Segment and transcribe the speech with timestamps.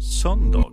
[0.00, 0.72] söndag.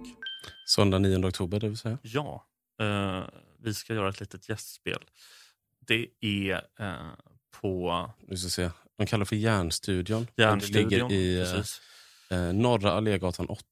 [0.67, 1.97] Söndag 9 oktober, det vill säga.
[2.01, 2.45] Ja,
[2.81, 3.23] eh,
[3.59, 4.99] vi ska göra ett litet gästspel.
[5.79, 6.95] Det är eh,
[7.61, 8.69] på Nu ska se.
[8.97, 10.27] De kallar det för Järnstudion.
[10.37, 10.89] Järnstudion.
[10.89, 11.81] Det ligger i eh, precis.
[12.29, 13.63] eh, Norra Allégatan 8.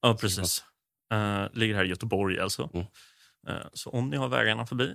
[0.00, 0.64] Ja, precis.
[1.12, 2.70] Eh, ligger här i Göteborg alltså.
[2.74, 2.86] Mm.
[3.48, 4.94] Eh, så om ni har vägarna förbi,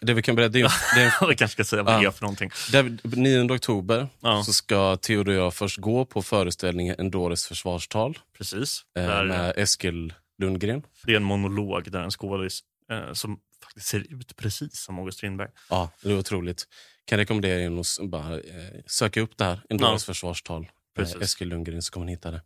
[0.00, 2.08] Det vi kan berätta, det är, det jag kanske ska säga vad det Ja.
[2.08, 2.50] är för någonting.
[2.72, 8.18] där, 9 oktober Ja, så ska Theodor och jag först gå på föreställningen Endores försvarstal
[8.38, 8.82] precis.
[8.96, 10.82] eh, Där, med Eskil Lundgren.
[11.04, 12.60] det är en monolog där en skådis
[12.92, 15.48] eh, som faktiskt ser ut precis som August Strindberg.
[15.70, 16.64] Ja, det är otroligt.
[17.04, 18.40] Kan rekommendera er att bara eh,
[18.86, 20.66] söka upp det här, Endores försvarstal.
[20.98, 21.22] Eh, Precis.
[21.22, 22.42] Eskil Lundgren så kommer ni hitta det.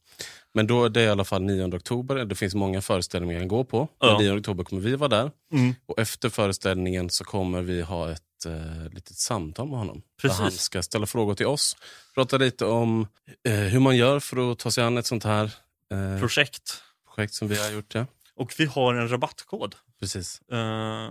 [0.54, 2.24] Men då det är i alla fall 9 oktober.
[2.24, 3.88] Det finns många föreställningar kan gå på.
[3.98, 4.06] Ja.
[4.06, 5.30] Men 9 oktober kommer vi vara där.
[5.52, 5.74] Mm.
[5.86, 10.02] Och efter föreställningen så kommer vi ha ett eh, litet samtal med honom.
[10.22, 10.36] Precis.
[10.38, 11.76] Där han ska ställa frågor till oss.
[12.14, 13.06] Prata lite om
[13.48, 15.44] eh, hur man gör för att ta sig an ett sånt här
[15.92, 16.82] eh, Projekt.
[17.14, 17.94] projekt som vi har gjort.
[17.94, 18.06] Ja.
[18.34, 19.74] Och vi har en rabattkod.
[20.00, 20.40] Precis.
[20.52, 21.08] Eh,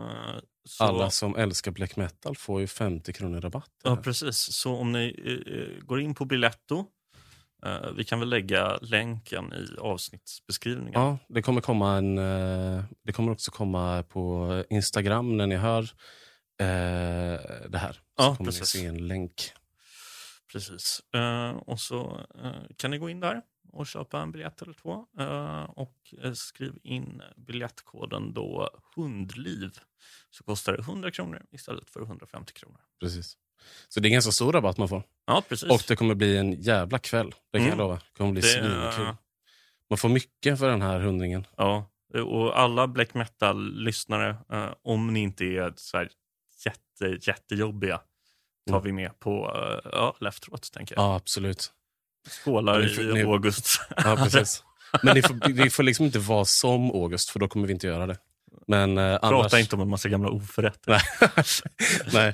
[0.65, 3.69] så, Alla som älskar black metal får ju 50 kronor rabatt.
[3.83, 4.37] Ja, precis.
[4.37, 6.85] Så om ni eh, går in på Biletto, eh,
[7.95, 11.01] vi kan väl lägga länken i avsnittsbeskrivningen.
[11.01, 12.17] Ja, det kommer komma en...
[12.17, 15.81] Eh, det kommer också komma på Instagram när ni hör
[16.59, 17.93] eh, det här.
[17.93, 18.75] Så Ja, kommer precis.
[18.75, 19.51] ni se en länk.
[20.51, 21.01] Precis.
[21.15, 23.41] Eh, och så eh, kan ni gå in där
[23.73, 25.05] och köpa en biljett eller två.
[25.19, 29.69] Eh, och eh, skriv in biljettkoden då hundliv.
[30.29, 32.79] Så kostar det 100 kronor istället för 150 kronor.
[32.99, 33.37] Precis.
[33.89, 35.03] Så det är ganska stor rabatt man får.
[35.27, 35.69] Ja, precis.
[35.69, 37.27] Och det kommer bli en jävla kväll.
[37.51, 37.69] Det kan Mm.
[37.69, 37.93] jag lova.
[37.95, 39.15] Det kommer bli Det- svinkul.
[39.89, 41.47] Man får mycket för den här hundringen.
[41.57, 41.85] Ja,
[42.25, 46.09] och alla black metal-lyssnare, eh, om ni inte är så här
[46.65, 47.97] jätte, jättejobbiga,
[48.69, 48.83] tar Mm.
[48.83, 51.03] vi med på eh, ja, efteråt, tänker jag.
[51.03, 51.71] Ja, absolut.
[52.29, 53.81] Skålar Ni får- i ni- august.
[53.97, 54.63] Ja, precis.
[55.03, 58.05] Men det får, får liksom inte vara som August, för då kommer vi inte göra
[58.07, 58.17] det.
[58.71, 59.53] Men eh, Prata annars...
[59.53, 61.01] inte om en massa gamla oförrätter.
[62.13, 62.33] Nej.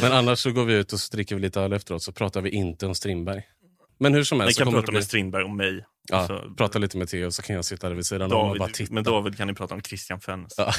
[0.00, 2.40] Men annars så går vi ut och så dricker vi lite öl efteråt, så pratar
[2.40, 3.42] vi inte om Strindberg.
[3.98, 4.94] Men hur som Ni helst så kan prata bli...
[4.94, 5.84] med Strindberg och mig.
[6.10, 8.46] Ja, Så- prata lite med Theo, så kan jag sitta där vid sidan om och
[8.48, 8.94] bara David, titta.
[8.94, 10.52] med David kan ni prata om Christian Fennes.
[10.56, 10.72] Ja.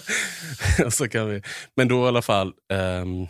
[0.90, 1.42] så kan vi.
[1.76, 3.22] Men då i alla fall, ehm,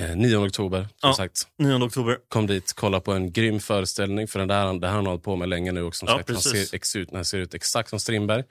[0.00, 1.14] eh, 9 oktober, som Ja.
[1.14, 1.36] sagt.
[1.58, 2.16] 9 oktober.
[2.28, 4.28] Kom dit, kolla på en grym föreställning.
[4.28, 5.82] För den där, det här har han hållit på med länge nu.
[5.82, 8.44] Och som Ja, sagt, han, ser ut, han ser ut exakt som Strindberg.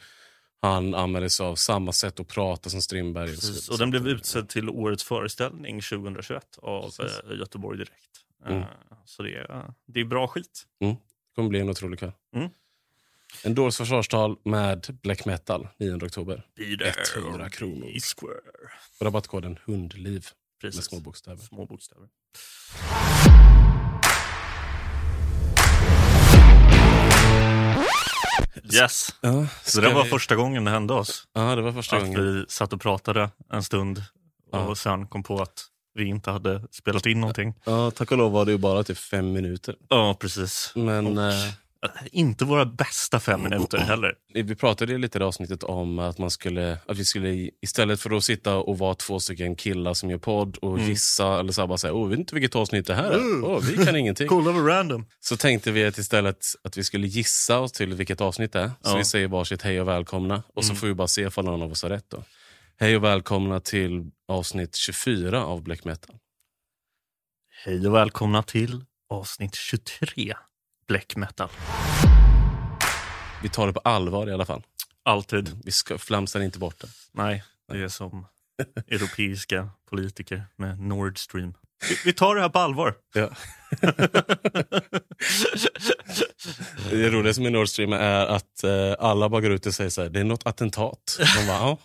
[0.62, 3.24] Han använder sig av samma sätt att prata som Strindberg.
[3.30, 3.70] och Precis.
[3.70, 7.20] Och den blev utsedd till årets föreställning 2021 av Precis.
[7.32, 7.94] eh, Göteborg Direkt.
[8.46, 8.62] Mm.
[8.62, 8.68] Eh,
[9.06, 10.66] Så det är, det är bra skit.
[10.80, 10.96] Det
[11.36, 12.12] kommer bli en otrolig kväll.
[12.36, 12.50] Mm.
[13.44, 16.44] En Doors försvarstal med black metal 9 oktober.
[16.56, 17.92] Be there 100 or kronor.
[19.02, 20.86] Rabattkoden HUNDLIV med Precis.
[20.86, 21.38] små bokstäver.
[21.42, 22.08] Små bokstäver.
[28.74, 29.16] Yes.
[29.22, 30.10] Ja, Så det var vi...
[30.10, 31.28] första gången det hände oss.
[31.34, 32.36] ja, det var första Att gången.
[32.36, 33.98] vi satt och pratade en stund
[34.52, 34.76] och Ja.
[34.76, 37.54] sen kom på att vi inte hade spelat in någonting.
[37.66, 39.76] Ja, tack och lov var det ju bara typ fem minuter.
[39.90, 40.72] Ja, precis.
[40.76, 41.34] Men Och- eh,
[42.12, 44.14] Inte våra bästa fem minuter heller.
[44.34, 48.24] vi pratade lite i avsnittet om att man skulle, att vi skulle istället för att
[48.24, 50.90] sitta och vara två stycken killar som gör podd och Mm.
[50.90, 53.16] gissa eller så här bara säga, åh, vet inte vilket avsnitt det här är.
[53.18, 53.44] Mm.
[53.44, 54.28] Åh, vi kan ingenting.
[54.28, 55.06] Kolla vad random.
[55.20, 58.68] Så tänkte vi att istället att vi skulle gissa oss till vilket avsnitt det är.
[58.68, 58.98] Så Ja.
[58.98, 60.44] vi säger varsitt hej och välkomna.
[60.56, 60.80] Och så Mm.
[60.80, 62.24] får vi bara se ifall någon av oss har rätt då.
[62.80, 66.16] Hej och välkomna till avsnitt 24 av Black Metal.
[67.66, 70.34] Hej och välkomna till avsnitt 23
[70.88, 71.50] Black Metal.
[73.44, 74.64] Vi tar det på allvar i alla fall.
[75.04, 75.60] Alltid.
[75.64, 76.88] Vi ska, flamsar inte bort det.
[77.12, 78.26] Nej, det är som
[78.88, 81.54] europeiska politiker med Nord Stream.
[81.90, 82.96] Vi, vi tar det här på allvar.
[83.14, 83.30] Ja.
[86.90, 90.02] Det roligaste med Nord Stream är att eh, alla bara går ut och säger så
[90.02, 91.18] här, det är något attentat.
[91.36, 91.78] De bara, ja.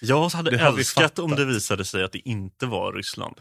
[0.00, 3.40] Jag hade älskat om det visade sig att det inte var Ryssland.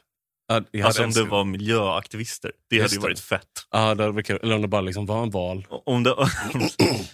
[0.72, 2.52] Ja, Alltså om det var miljöaktivister.
[2.70, 3.48] Det Just hade ju varit fett.
[3.72, 4.40] Ja, det hade varit kul.
[4.44, 5.68] Eller om det bara liksom var en val.
[5.70, 6.16] Om det,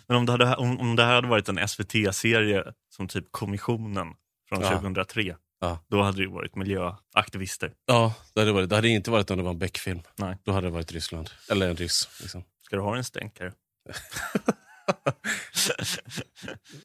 [0.07, 4.08] men om det, hade, om, om det här hade varit en SVT-serie som typ Kommissionen
[4.49, 4.69] från Ja.
[4.69, 5.79] 2003, Ja.
[5.90, 7.72] då hade det varit miljöaktivister.
[7.85, 10.02] Ja, det hade, varit, det hade inte varit om det var en Beck-film.
[10.16, 10.37] Nej.
[10.43, 11.29] Då hade det varit Ryssland.
[11.52, 12.09] Eller en ryss.
[12.22, 12.43] Liksom.
[12.61, 13.53] Ska du ha en stänkare?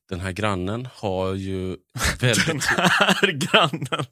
[0.09, 1.69] Den här grannen har ju
[2.21, 4.05] Den väldigt, här grannen.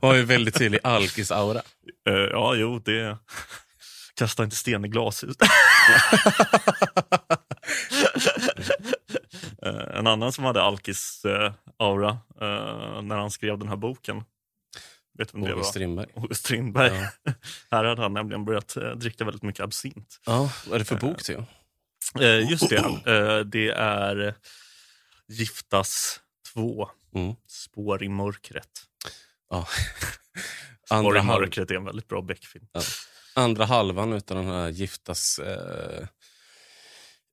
[0.02, 1.62] har ju väldigt tydlig alkis-aura.
[2.08, 3.18] Eh, ja, jo, det...
[4.14, 5.36] Kasta inte sten i glashus.
[9.62, 12.18] Eh, en annan som hade alkis-aura
[13.02, 14.24] när han skrev den här boken.
[15.18, 15.62] Vet vem det var?
[15.62, 16.06] Strindberg.
[16.16, 17.10] August Strindberg.
[17.24, 17.32] Ja.
[17.70, 20.20] här hade han nämligen börjat dricka väldigt mycket absint.
[20.26, 21.44] ja, vad är det för bok till?
[22.18, 22.76] Eh, just det.
[23.06, 24.34] Eh, det är
[25.28, 26.20] Giftas
[26.54, 26.88] 2.
[27.14, 27.34] Mm.
[27.48, 28.70] Spår i mörkret.
[29.50, 29.68] Ja.
[30.86, 32.66] Spår i halv, mörkret är en väldigt bra Beck-film.
[33.34, 35.38] andra halvan utav den här giftas...
[35.38, 36.06] Eh,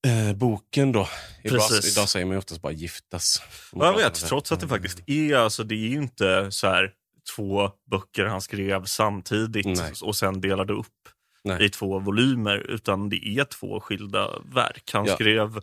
[0.07, 1.09] eh, boken då.
[1.43, 1.61] Idag,
[1.93, 3.41] idag säger man oftast bara giftas.
[3.73, 6.91] Ja, Jag vet, trots att det faktiskt är, alltså, det är ju inte så här
[7.35, 9.93] två böcker han skrev samtidigt Nej.
[10.01, 11.09] och sen delade upp
[11.47, 11.63] Nej.
[11.65, 14.89] i två volymer, utan det är två skilda verk.
[14.93, 15.13] Han Ja.
[15.15, 15.57] skrev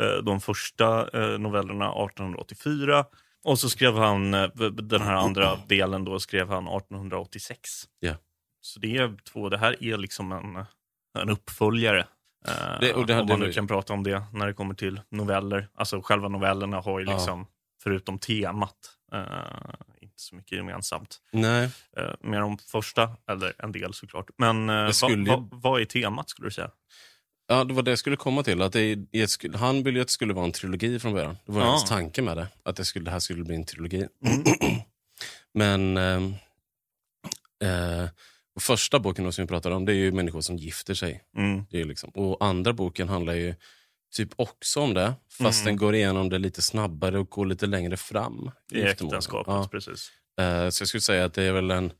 [0.00, 3.04] eh, de första eh, novellerna 1884
[3.44, 7.70] och så skrev han eh, den här andra delen då skrev han 1886.
[8.00, 8.14] Ja.
[8.60, 10.64] Så det är två, det här är liksom en,
[11.22, 12.06] en uppföljare.
[12.48, 15.00] Eh, Det- och det om man nu kan prata om det när det kommer till
[15.10, 15.68] noveller.
[15.74, 17.12] Alltså själva novellerna har ju Ja.
[17.12, 17.46] liksom,
[17.82, 18.76] förutom temat,
[19.12, 19.20] eh,
[20.12, 21.18] inte så mycket gemensamt.
[21.32, 24.26] Nej, Eh, mer om första, eller en del såklart.
[24.38, 26.70] Men eh, vad, skulle vad, vad är temat skulle du säga?
[27.48, 28.62] ja, det var det jag skulle komma till.
[28.62, 31.36] Att det, det han ville ju att det skulle vara en trilogi från början.
[31.46, 31.66] Det var Ja.
[31.66, 32.46] hans tanke med det.
[32.62, 34.06] Att det, skulle, det här skulle bli en trilogi.
[34.26, 34.42] Mm.
[35.54, 36.34] Men ehm,
[37.64, 38.08] eh,
[38.60, 41.22] första boken som vi pratar om, det är ju människor som gifter sig.
[41.36, 41.64] Mm.
[41.70, 43.54] Det är liksom, och andra boken handlar ju
[44.12, 45.66] typ också om det, fast Mm.
[45.66, 48.50] den går igenom det lite snabbare och går lite längre fram.
[48.72, 49.68] I äktenskapet, Ja.
[49.72, 50.10] precis.
[50.40, 51.92] Eh, så jag skulle säga att det är väl en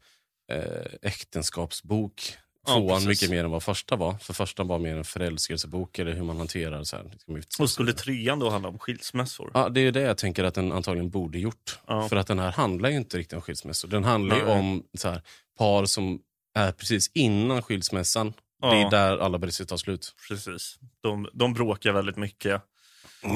[0.53, 2.35] eh, äktenskapsbok.
[2.67, 3.09] Ja, Tvåan precis.
[3.09, 4.14] mycket mer än vad första var.
[4.14, 7.05] För första var mer en förälskelsebok eller hur man hanterar så här.
[7.26, 7.62] liksom.
[7.64, 9.50] Och skulle trean då handla om skilsmässor?
[9.55, 11.79] Ja, det är det jag tänker att den antagligen borde gjort.
[11.87, 12.08] Ja.
[12.08, 13.88] För att den här handlar ju inte riktigt om skilsmässor.
[13.88, 15.23] Den handlar ju om så här,
[15.58, 16.20] par som
[16.55, 18.32] är precis innan skilsmässan.
[18.62, 18.70] Ja.
[18.75, 20.14] Det är där alla berättelser tar slut.
[20.29, 20.79] Precis.
[21.00, 22.62] De, de bråkar väldigt mycket.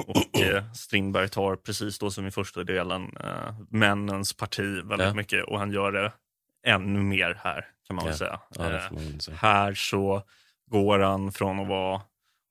[0.07, 5.15] Och eh, Strindberg tar, precis då som i första delen, eh, männens parti väldigt Ja.
[5.15, 5.45] mycket.
[5.45, 6.13] Och han gör det
[6.67, 8.41] ännu mer här, kan man väl säga.
[8.59, 9.37] Eh, man säga.
[9.37, 10.23] här så
[10.71, 12.01] går han från att vara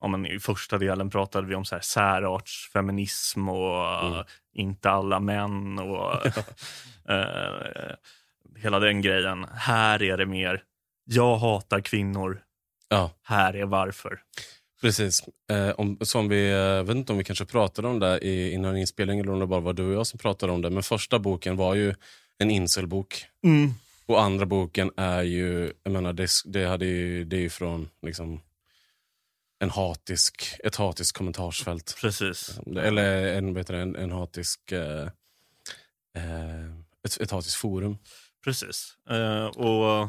[0.00, 4.24] Ja, men I första delen pratade vi om så här särartsfeminism och Mm.
[4.52, 6.26] inte alla män och
[7.08, 7.94] eh,
[8.56, 9.46] hela den grejen.
[9.54, 10.62] Här är det mer,
[11.04, 12.40] jag hatar kvinnor,
[12.88, 14.20] Ja, här är varför.
[14.80, 15.24] precis.
[15.50, 18.76] Eh, om, som vi, eh, vet inte om vi kanske pratade om det i, innan
[18.76, 20.70] inspelningen eller om det bara var du och jag som pratade om det.
[20.70, 21.94] Men första boken var ju
[22.38, 23.26] en incelbok.
[24.06, 27.88] Och andra boken är ju, jag menar, det, det, hade ju, det är ju från
[28.02, 28.40] liksom,
[29.58, 31.96] en hatisk, ett hatiskt kommentarsfält.
[32.00, 32.58] Precis.
[32.76, 35.08] Eller en, vet du, en, en hatisk, eh,
[36.16, 36.66] eh,
[37.06, 37.98] ett, ett hatiskt forum.
[38.44, 38.96] Precis.
[39.10, 40.08] Eh, och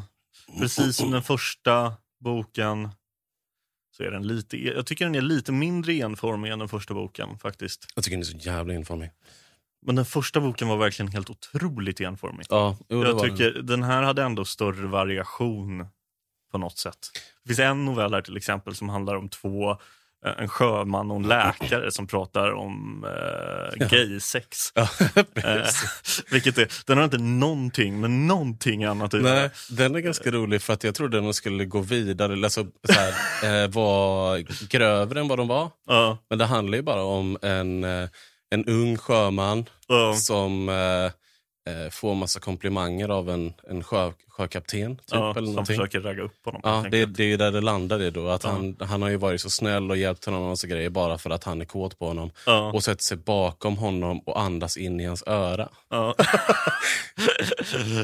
[0.60, 2.88] precis som den första boken
[3.96, 7.38] så är den lite, jag tycker den är lite mindre enformig än den första boken
[7.38, 7.86] faktiskt.
[7.94, 9.10] Jag tycker den är så jävla enformig.
[9.86, 12.46] Men den första boken var verkligen helt otroligt enformig.
[12.50, 13.66] Ja, jo, jag tycker den.
[13.66, 15.86] den här hade ändå större variation
[16.50, 17.10] på något sätt.
[17.42, 19.80] Det finns en novell här till exempel som handlar om två,
[20.38, 24.56] en sjöman och en läkare som pratar om eh, gaysex.
[24.74, 24.88] Ja,
[25.44, 25.66] Eh,
[26.30, 29.22] vilket är, den har inte någonting med någonting annat att.
[29.22, 32.92] Nej, den är ganska rolig för att jag trodde den skulle gå vidare, alltså, så
[32.92, 35.70] här, eh, vara grövre än vad de var.
[35.86, 38.08] Ja, Men det handlar ju bara om en, eh,
[38.50, 41.10] en ung sjöman ja, som eh,
[41.68, 44.96] eh, får massa komplimanger av en, en sjö, sjökapten.
[44.96, 45.76] Typ, ja, eller som någonting.
[45.76, 46.60] försöker ragga upp honom.
[46.64, 48.28] Ja, det, det är där det landar i då.
[48.28, 48.50] Att Ja.
[48.50, 51.30] han, han har ju varit så snäll och hjälpt honom med massa grejer bara för
[51.30, 52.30] att han är kåt på honom.
[52.46, 55.68] ja, Och sätter sig bakom honom och andas in i hans öra.
[55.90, 56.14] ja.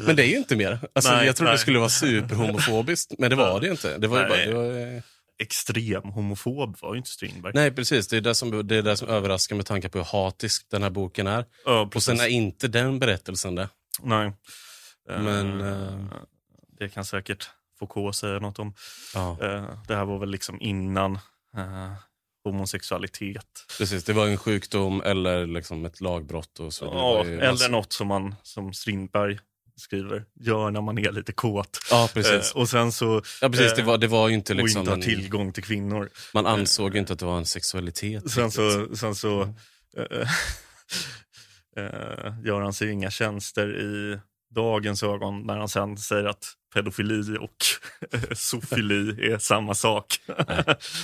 [0.07, 0.79] Men det är ju inte mer.
[0.95, 1.55] Alltså, Nej, jag trodde nej.
[1.57, 3.99] det skulle vara superhomofobiskt, men det var det ju inte.
[3.99, 4.47] Det var bara, Nej.
[4.47, 5.03] det var,
[5.39, 7.53] Extrem homofob var ju inte Strindberg.
[7.55, 8.09] nej, precis.
[8.09, 10.83] Det är det, som, det är det som överraskar med tanke på hur hatisk den
[10.83, 11.45] här boken är.
[11.65, 13.69] Ja, Och sen är inte den berättelsen det.
[14.03, 14.33] Nej.
[15.09, 16.05] Men, eh,
[16.79, 18.75] Det kan säkert Foucault säga något om.
[19.15, 21.15] Ja, Eh, Det här var väl liksom innan
[21.57, 21.93] eh,
[22.45, 23.47] homosexualitet.
[23.79, 24.05] precis.
[24.05, 26.61] Det var en sjukdom eller liksom ett lagbrott.
[26.61, 26.85] Och så.
[26.85, 29.39] Ja, eller massa- något som man som Strindberg
[29.77, 31.79] skriver, gör när man är lite kåt.
[31.91, 32.53] Ja, precis.
[32.55, 33.75] Eh, och sen så Ja, precis.
[33.75, 34.81] Det eh, var, det var ju inte och liksom...
[34.81, 36.11] inte ha tillgång till kvinnor.
[36.35, 38.31] man ansåg ju inte att det var en sexualitet.
[38.31, 38.55] Sen riktigt.
[38.55, 39.43] så, sen så
[39.97, 40.29] eh,
[41.85, 44.19] eh, gör han sig inga tjänster i
[44.55, 47.57] dagens ögon när han sen säger att pedofili och
[48.37, 50.21] zoofili är samma sak.
[50.27, 50.37] Nej,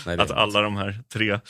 [0.07, 1.41] är att alla de här tre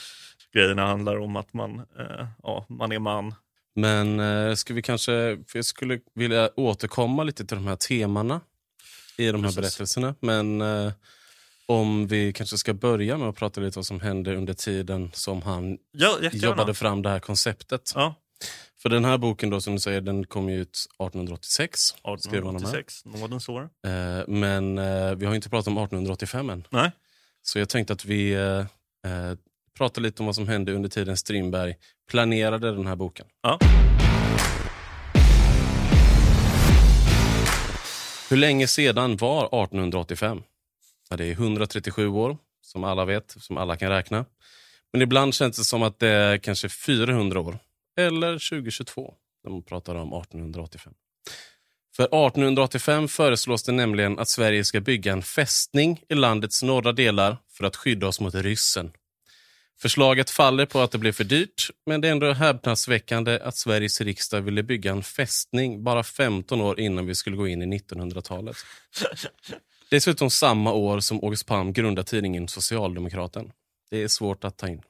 [0.54, 3.34] grejerna handlar om att man, eh, ja, man är man.
[3.74, 8.40] Men eh, ska vi kanske, jag skulle vilja återkomma lite till de här temana
[9.16, 9.56] i de här Precis.
[9.56, 10.14] berättelserna.
[10.20, 10.92] Men eh,
[11.66, 15.42] om vi kanske ska börja med att prata lite vad som hände under tiden som
[15.42, 17.92] han Ja, jobbade fram det här konceptet.
[17.94, 18.14] Ja,
[18.82, 21.80] För den här boken då som du säger, den kom ut 1886.
[22.18, 22.78] skrev han om här.
[22.78, 23.62] 1886, nådens år.
[23.86, 26.66] Eh, men eh, vi har inte pratat om 1885 än.
[26.70, 26.90] Nej,
[27.42, 28.58] Så jag tänkte att vi eh,
[29.12, 29.36] eh,
[29.80, 31.75] prata lite om vad som hände under tiden Strindberg
[32.10, 33.26] planerade den här boken.
[33.42, 33.58] Ja.
[38.30, 40.42] Hur länge sedan var 1885?
[41.10, 44.25] Ja, det är 137 år, som alla vet, som alla kan räkna.
[44.92, 47.58] Men ibland känns det som att det är kanske 400 år.
[47.99, 50.92] Eller 2022, när man pratar om 1885.
[51.96, 57.37] För 1885 föreslås det nämligen att Sverige ska bygga en fästning i landets norra delar
[57.52, 58.92] för att skydda oss mot ryssen.
[59.82, 64.00] Förslaget faller på att det blev för dyrt, men det är ändå häpnadsväckande att Sveriges
[64.00, 68.56] riksdag ville bygga en fästning bara 15 år innan vi skulle gå in i 1900-talet.
[69.90, 73.52] Dessutom samma år som August Palm grundade tidningen Socialdemokraten.
[73.90, 74.82] Det är svårt att ta in.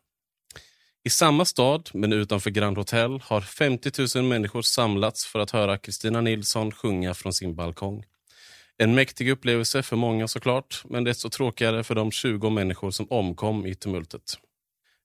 [1.05, 5.79] I samma stad, men utanför Grand Hotel, har 50 000 människor samlats för att höra
[5.79, 8.05] Kristina Nilsson sjunga från sin balkong.
[8.79, 13.67] En mäktig upplevelse för många såklart, men desto tråkigare för de 20 människor som omkom
[13.67, 14.39] i tumultet.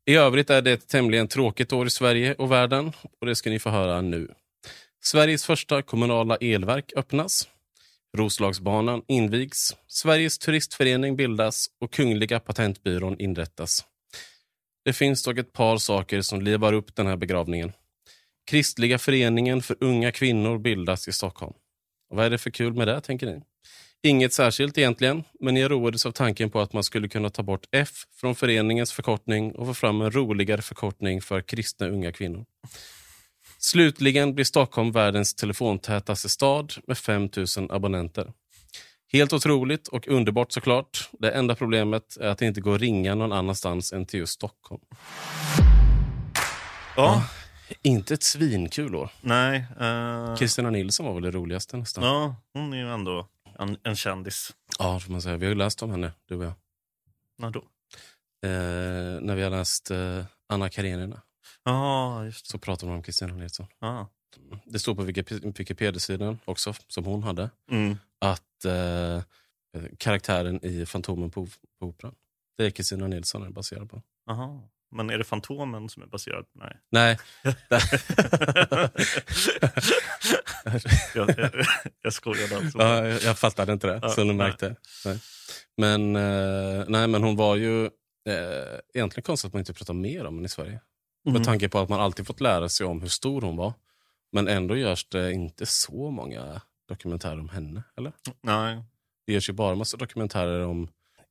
[0.07, 3.49] I övrigt är det ett tämligen tråkigt år i Sverige och världen och det ska
[3.49, 4.31] ni få höra nu.
[5.03, 7.49] Sveriges första kommunala elverk öppnas.
[8.17, 9.75] Roslagsbanan invigs.
[9.87, 13.85] Sveriges turistförening bildas och Kungliga patentbyrån inrättas.
[14.85, 17.71] Det finns dock ett par saker som livar upp den här begravningen.
[18.47, 21.53] Kristliga föreningen för unga kvinnor bildas i Stockholm.
[22.09, 23.41] Och vad är det för kul med det, tänker ni?
[24.05, 27.65] Inget särskilt egentligen, men jag roades av tanken på att man skulle kunna ta bort
[27.71, 32.45] F från föreningens förkortning och få fram en roligare förkortning för kristna unga kvinnor.
[33.57, 38.31] Slutligen blir Stockholm världens telefontätaste stad med 5 000 abonnenter.
[39.11, 41.09] Helt otroligt och underbart såklart.
[41.19, 44.33] Det enda problemet är att det inte går att ringa någon annanstans än till just
[44.33, 44.81] Stockholm.
[46.95, 47.23] Ja,
[47.81, 49.09] Inte ett svinkul år.
[49.21, 49.65] nej.
[50.39, 52.03] Kristina Nilsson var väl det roligaste nästan.
[52.03, 53.27] ja, hon är ju ändå
[53.59, 54.55] en, en kändis.
[54.79, 55.37] Ja, får man säga.
[55.37, 56.53] Vi har ju läst om henne, du och jag.
[57.37, 57.59] När då?
[58.43, 61.21] Eh, när vi har läst eh, Anna Karenina
[61.63, 62.49] Ja, just det.
[62.51, 63.67] så pratar man om Kristina Nilsson.
[63.79, 64.07] Ja.
[64.65, 67.97] Det står på Wikip- Wikipedia-sidan också, som hon hade, Mm.
[68.19, 69.21] att eh,
[69.97, 71.47] karaktären i Fantomen på,
[71.79, 72.15] på Operan,
[72.57, 74.01] det är Kristina Nilsson är baserad på.
[74.29, 74.61] Aha.
[74.91, 76.45] Men är det Fantomen som är baserad?
[76.53, 76.77] Nej.
[76.91, 77.17] Nej.
[81.15, 81.51] jag, jag,
[82.01, 82.77] jag skojade alltså.
[82.77, 84.75] ja, jag, jag fattade inte det, Ja, så du märkte.
[85.05, 85.19] Nej.
[85.77, 87.85] Men, eh, nej, men hon var ju...
[88.29, 90.79] Eh, egentligen konstigt att man inte pratar mer om henne i Sverige.
[91.25, 91.33] Mhm.
[91.33, 93.73] Med tanke på att man alltid fått lära sig om hur stor hon var.
[94.31, 97.83] Men ändå görs det inte så många dokumentärer om henne.
[97.97, 98.11] eller?
[98.41, 98.83] Nej.
[99.27, 100.87] Det görs ju bara massa dokumentärer om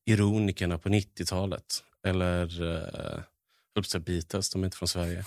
[0.06, 1.84] ironikerna på 90-talet.
[2.06, 3.20] Eller uh,
[3.83, 5.25] säga Beatles, de är inte från Sverige.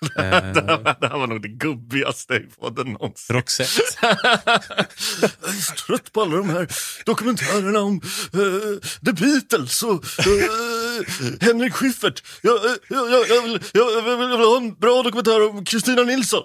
[0.14, 3.36] det, här, det här var nog det gubbigaste i podden någonsin.
[3.36, 3.82] Roxette.
[4.00, 6.68] Jag är så trött på alla de här
[7.06, 8.00] dokumentärerna om
[8.32, 12.22] eh, The Beatles och eh, Henrik Schyffert.
[12.42, 15.48] Jag, eh, jag, jag, jag, vill, jag, jag, vill, jag vill ha en bra dokumentär
[15.48, 16.44] om Kristina Nilsson.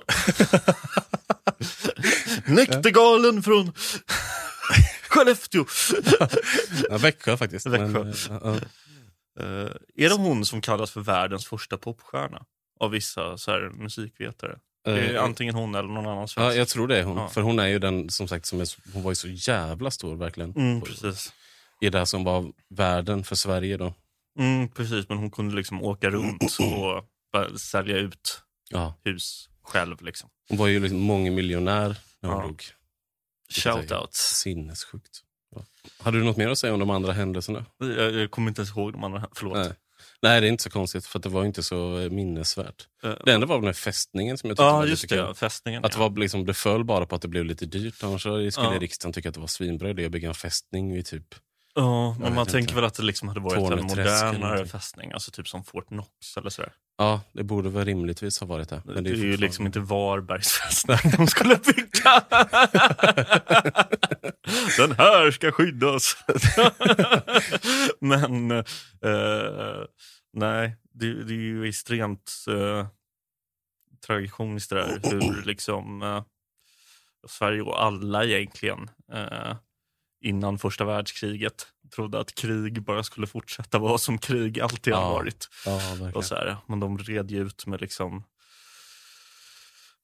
[2.46, 3.74] Näktergalen från
[5.08, 5.66] Skellefteå.
[6.90, 7.66] ja, Växjö faktiskt.
[7.66, 7.88] Växjö.
[7.88, 8.56] Men.
[8.56, 8.62] Eh,
[9.96, 12.46] är det hon som kallas för världens första popstjärna?
[12.80, 14.60] Av vissa så här, musikvetare.
[14.86, 16.58] Det är Eh, antingen hon eller någon annan Ja, svensk.
[16.58, 17.18] jag tror det är hon.
[17.18, 17.28] Ja.
[17.30, 20.16] För hon är ju den som sagt som är, hon var ju så jävla stor
[20.16, 20.52] verkligen.
[20.56, 21.34] Mm, precis.
[21.82, 23.94] I det som var världen för Sverige då.
[24.40, 30.02] Mm, precis, men hon kunde liksom åka runt och sälja ut Ja, hus själv.
[30.02, 30.30] Liksom.
[30.50, 32.48] hon var ju liksom mångmiljonär när hon Ja.
[32.48, 32.64] dog.
[33.52, 34.20] Shoutouts.
[34.40, 35.22] Sinnessjukt.
[36.00, 37.66] Hade du något mer att säga om de andra händelserna?
[37.80, 39.28] Jag, jag kommer inte ens ihåg de andra.
[39.36, 39.58] Förlåt.
[39.58, 39.72] Nej.
[40.22, 42.88] Nej, det är inte så konstigt för det var inte så eh, minnesvärt.
[43.04, 45.26] Eh, Det enda var den här fästningen som jag tyckte ja, var just lite det.
[45.26, 45.36] kul.
[45.36, 45.86] Fästningen.
[45.86, 46.10] Att det, ja.
[46.10, 48.04] var liksom, det föll bara på att det blev lite dyrt.
[48.04, 48.78] Annars skulle Ja.
[48.80, 51.36] riksdagen tycka att det var svinbra idé att bygga en fästning i typ...
[51.76, 52.76] ja, men man tänker inte.
[52.76, 55.12] väl att det liksom hade varit en modernare fästning.
[55.12, 56.74] Alltså typ som Fort Knox eller sådär.
[56.98, 58.82] Ja, det borde väl rimligtvis ha varit det.
[58.86, 62.24] Men det, är ju liksom inte Varbergs fästning de skulle bygga.
[64.78, 66.18] Den här ska skyddas.
[68.00, 69.86] Men eh,
[70.34, 72.88] nej, det, det är ju extremt eh,
[74.06, 75.00] tragikomiskt det där.
[75.04, 76.24] Hur liksom eh,
[77.28, 79.56] Sverige och alla egentligen eh,
[80.24, 85.10] innan första världskriget trodde att krig bara skulle fortsätta vara som krig alltid har Ja,
[85.10, 85.50] varit.
[85.66, 85.82] Ja.
[86.14, 88.24] Och så här, men de red ju ut med liksom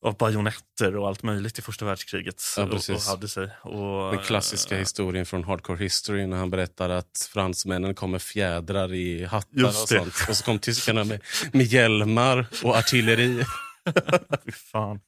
[0.02, 2.44] av bajonetter och allt möjligt i första världskriget.
[2.58, 3.50] Ja, och, och hade sig.
[3.62, 8.22] Och, Den klassiska eh, historien från Hardcore History när han berättar att fransmännen kom med
[8.22, 10.14] fjädrar i hattar och sånt.
[10.30, 11.22] Och så kom tyskarna med,
[11.52, 13.44] med hjälmar och artilleri.
[14.46, 15.00] Fy fan.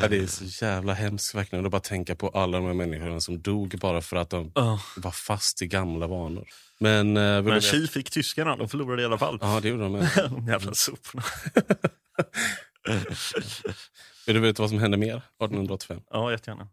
[0.00, 1.64] Ja, det är så jävla hemskt verkligen.
[1.64, 4.80] att bara tänka på alla de här människorna som dog bara för att de Oh.
[4.96, 6.48] var fast i gamla vanor.
[6.78, 9.38] Men, eh, Men tji fick tyskarna, de förlorade i alla fall.
[9.40, 9.92] Ja, det gjorde de.
[10.30, 11.22] De jävla soporna.
[14.26, 16.00] Vill du veta vad som hände mer 1885?
[16.10, 16.68] Ja, jättegärna.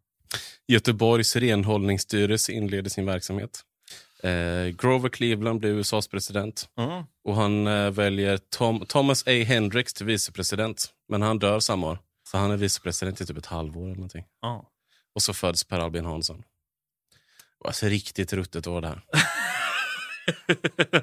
[0.67, 3.62] Göteborgs renhållningsstyrelse inleder sin verksamhet.
[4.23, 6.69] Eh, Grover Cleveland blir USAs president.
[6.77, 7.03] Mm.
[7.23, 9.43] Och Han eh, väljer Tom, Thomas A.
[9.45, 10.93] Hendricks till vicepresident.
[11.07, 11.99] Men han dör samma år.
[12.31, 13.83] Så han är vicepresident i typ ett halvår.
[13.83, 14.25] eller någonting.
[14.41, 14.65] Ja.
[15.15, 16.43] Och så föds Per Albin Hansson.
[17.65, 19.01] Alltså riktigt ruttet år det här.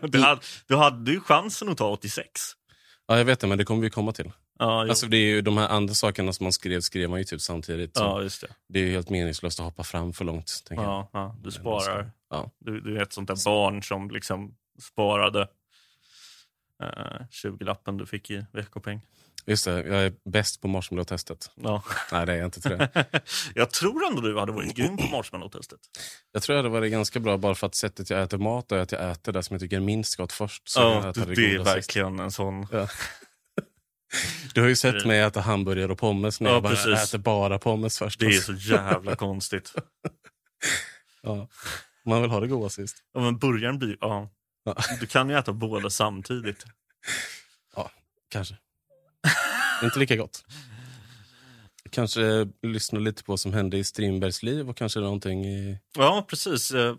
[0.09, 2.31] du, hade, du hade ju chansen att ta 86.
[3.07, 4.33] Ja, jag vet det, men det kommer vi komma till.
[4.59, 4.81] Ja.
[4.89, 7.41] Alltså, det är ju de här andra sakerna som man skrev, skrev man ju typ
[7.41, 7.91] samtidigt.
[7.95, 8.49] Ja just det.
[8.69, 10.63] Det är ju helt meningslöst att hoppa fram för långt.
[10.69, 10.93] Tänker jag.
[10.93, 12.11] Ja, ja, du sparar.
[12.31, 12.51] Ja.
[12.59, 15.49] Du, du är ett sånt där barn som liksom sparade
[16.83, 19.01] eh, 20-lappen du fick i veckopeng.
[19.49, 21.51] Just det, jag är bäst på marshmallow-testet.
[21.55, 21.83] Ja.
[22.13, 23.05] Nej, det är jag inte tror jag.
[23.55, 25.79] jag tror ändå du hade varit grym på marshmallow-testet.
[26.33, 28.79] Jag tror jag hade varit ganska bra bara för att sättet jag äter mat är
[28.79, 30.69] att jag äter det som jag tycker är minst gott först.
[30.69, 31.77] Så Ja, äter det, det är goda sist.
[31.77, 32.67] verkligen en sån...
[32.73, 32.89] Ja.
[34.55, 37.09] Du har ju sett mig äta hamburgare och pommes när Ja, jag bara precis.
[37.09, 38.21] äter bara pommes först.
[38.21, 39.73] Det är så jävla konstigt.
[41.23, 41.49] ja.
[42.05, 42.97] Man vill ha det goda sist.
[43.15, 43.97] Ja, men burgaren blir...
[44.01, 44.31] Ja.
[44.65, 44.77] Ja.
[45.01, 46.65] Du kan ju äta båda samtidigt.
[48.29, 48.55] Kanske.
[49.83, 50.45] inte lika gott.
[51.91, 55.79] Kanske eh, lyssna lite på vad som hände i Strindbergs liv och kanske någonting i...
[55.99, 56.71] Ja, precis.
[56.71, 56.97] Eh,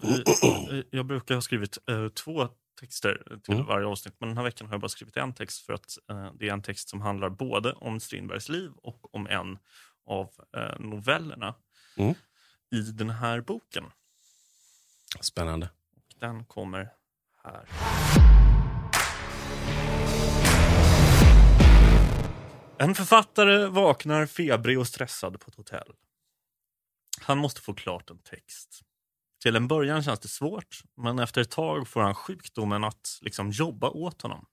[0.91, 2.47] Jag brukar ha skrivit eh, två
[2.79, 3.65] texter till Mm.
[3.65, 6.31] varje avsnitt, men den här veckan har jag bara skrivit en text för att eh,
[6.39, 9.57] det är en text som handlar både om Strindbergs liv och om en
[10.05, 11.55] av eh, novellerna
[11.97, 12.13] Mm.
[12.71, 13.83] i den här boken.
[15.21, 15.69] Spännande.
[16.19, 16.89] Den kommer
[17.43, 17.67] här.
[22.79, 25.93] En författare vaknar febrig och stressad på ett hotell.
[27.21, 28.81] Han måste få klart en text.
[29.41, 33.51] Till en början känns det svårt, men efter ett tag får han sjukdomen att liksom
[33.51, 34.45] jobba åt honom.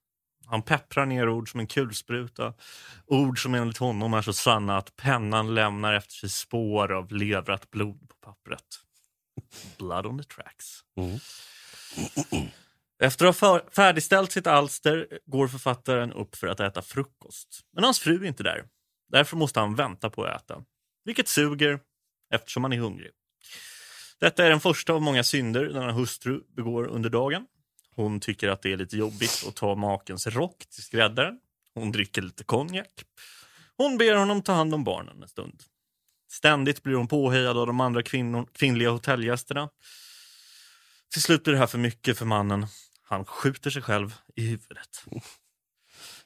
[0.47, 2.55] Han pepprar ner ord som en kulspruta.
[3.07, 7.71] Ord som enligt honom är så sanna att pennan lämnar efter sig spår av levrat
[7.71, 8.65] blod på pappret.
[9.79, 10.81] Blood on the tracks.
[10.97, 11.19] Mm.
[13.03, 17.61] Efter att ha färdigställt sitt alster går författaren upp för att äta frukost.
[17.73, 18.65] Men hans fru är inte där.
[19.09, 20.65] Därför måste han vänta på att äta.
[21.05, 21.81] Vilket suger
[22.35, 23.11] eftersom han är hungrig.
[24.21, 27.47] Detta är den första av många synder denna hustru begår under dagen.
[27.97, 31.41] Hon tycker att det är lite jobbigt att ta makens rock till skräddaren.
[31.75, 33.05] Hon dricker lite konjak.
[33.77, 35.63] Hon ber honom ta hand om barnen en stund.
[36.31, 39.69] Ständigt blir hon påhejad av de andra kvinnor, kvinnliga hotellgästerna.
[41.13, 42.67] Till slut blir det här för mycket för mannen.
[43.03, 45.05] Han skjuter sig själv i huvudet.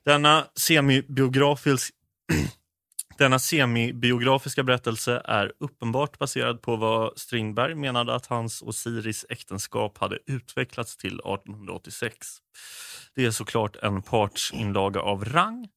[0.05, 1.95] Denna semibiografisk
[3.19, 9.99] denna semibiografiska berättelse är uppenbart baserad på vad Strindberg menade att hans och Siris äktenskap
[9.99, 12.27] hade utvecklats till 1886.
[13.15, 15.69] Det är såklart en partsinlaga av rang,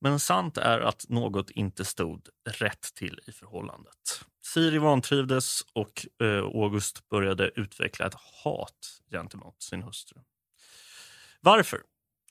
[0.00, 4.24] men sant är att något inte stod rätt till i förhållandet.
[4.44, 10.20] Siri vantrivdes och eh, August började utveckla ett hat gentemot sin hustru.
[11.40, 11.80] Varför?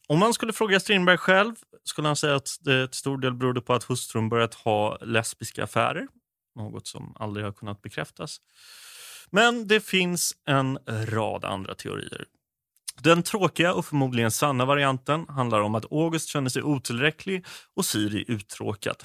[0.10, 3.62] Om man skulle fråga Strindberg själv skulle han säga att det till stor del berodde
[3.62, 6.08] på att hustrun börjat ha lesbiska affärer.
[6.56, 8.38] Något som aldrig har kunnat bekräftas.
[9.30, 12.26] Men det finns en rad andra teorier.
[13.02, 18.26] Den tråkiga och förmodligen sanna varianten handlar om att August kände sig otillräcklig och Siri
[18.28, 19.04] uttråkad.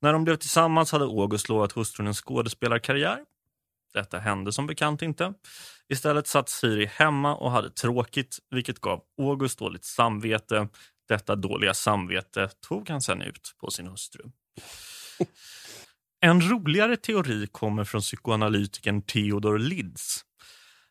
[0.00, 3.18] När de blev tillsammans hade August lovat hustrun en skådespelarkarriär.
[3.94, 5.34] Detta hände som bekant inte.
[5.88, 10.68] Istället satt Siri hemma och hade tråkigt, vilket gav August dåligt samvete.
[11.08, 14.22] Detta dåliga samvete tog han sen ut på sin hustru.
[16.20, 20.24] En roligare teori kommer från psykoanalytikern Theodor Lidz.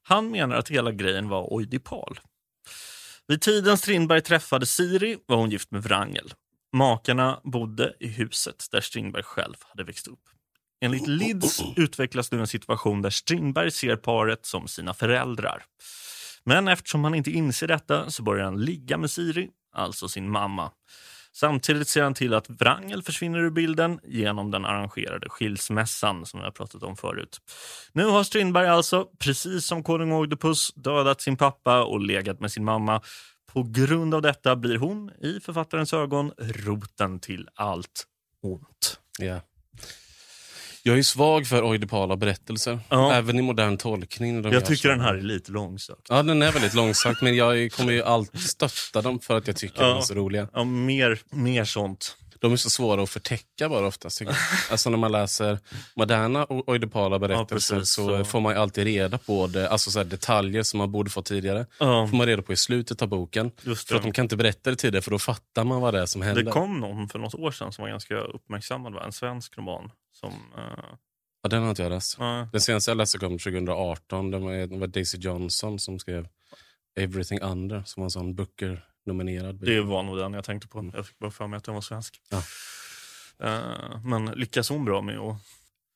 [0.04, 2.20] Han menar att hela grejen var oidipal.
[3.28, 6.34] Vid tiden Strindberg träffade Siri var hon gift med Wrangel.
[6.74, 10.24] Makarna bodde i huset där Strindberg själv hade växt upp.
[10.82, 15.64] Enligt Lids utvecklas nu en situation där Strindberg ser paret som sina föräldrar.
[16.44, 20.72] Men eftersom han inte inser detta så börjar han ligga med Siri, alltså sin mamma.
[21.34, 26.44] Samtidigt ser han till att Wrangel försvinner ur bilden genom den arrangerade skilsmässan som vi
[26.44, 27.42] har pratat om förut.
[27.94, 32.64] Nu har Strindberg alltså, precis som konung Oidipus, dödat sin pappa och legat med sin
[32.64, 33.02] mamma.
[33.54, 38.08] På grund av detta blir hon, i författarens ögon, roten till allt
[38.42, 39.00] ont.
[39.22, 39.42] Yeah.
[40.84, 43.14] Jag är svag för oidipala berättelser, Ja.
[43.14, 44.44] även i modern tolkning.
[44.52, 44.88] Jag tycker så.
[44.88, 46.08] den här är lite långsökt.
[46.10, 49.56] Ja, den är väldigt långsökt, men jag kommer ju alltid stötta dem för att jag
[49.56, 49.88] tycker Ja.
[49.90, 50.48] de är så roliga.
[50.54, 52.18] Ja, mer, mer sånt.
[52.40, 54.22] De är så svåra att förtäcka bara oftast.
[54.72, 55.60] Alltså när man läser
[55.96, 60.04] moderna oidipala berättelser precis, så, så- får man ju alltid reda på det, alltså så
[60.04, 61.66] detaljer som man borde få tidigare.
[61.80, 63.52] Ja, får man reda på i slutet av boken.
[63.88, 66.06] För att de kan inte berätta det tidigare för då fattar man vad det är
[66.06, 66.44] som händer.
[66.44, 69.04] Det kom någon för något år sedan som var ganska uppmärksammad, va?
[69.06, 69.92] en svensk roman.
[70.22, 70.96] Som, eh,
[71.44, 72.16] Ja, den har inte jag läst.
[72.20, 74.32] ja, Den senaste jag läste kom 2018.
[74.32, 76.28] Det var, det var Daisy Johnson som skrev
[77.00, 79.56] Everything Under som var en sån Booker-nominerad.
[79.66, 80.92] det var nog den jag tänkte på.
[80.94, 82.22] Jag fick bara för mig att den var svensk.
[82.30, 82.44] Ja.
[83.44, 85.38] Eh, men lyckas hon bra med att...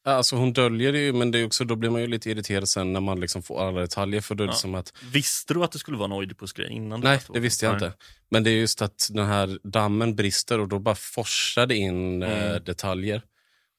[0.07, 2.69] Alltså hon döljer det ju, men det är också, då blir man ju lite irriterad
[2.69, 4.21] sen när man liksom får alla detaljer.
[4.21, 4.51] För då Ja.
[4.51, 6.99] som att, Visste du att det skulle vara en Oidipus-grej innan?
[6.99, 7.85] nej, det visste jag Nej.
[7.87, 7.97] inte.
[8.29, 12.23] Men det är just att den här dammen brister och då bara forsar det in
[12.23, 12.63] eh, Mm.
[12.63, 13.21] detaljer.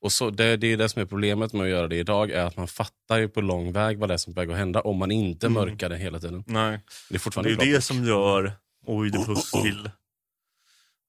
[0.01, 2.45] Och så, det, det är det som är problemet med att göra det idag, är
[2.45, 4.97] att man fattar ju på lång väg vad det är som är att hända om
[4.97, 5.55] man inte Mm.
[5.55, 6.45] mörkar det hela tiden.
[6.47, 6.71] Nej.
[6.71, 8.53] Det är Det är fortfarande en bra det som gör
[8.87, 9.91] Oidipus till...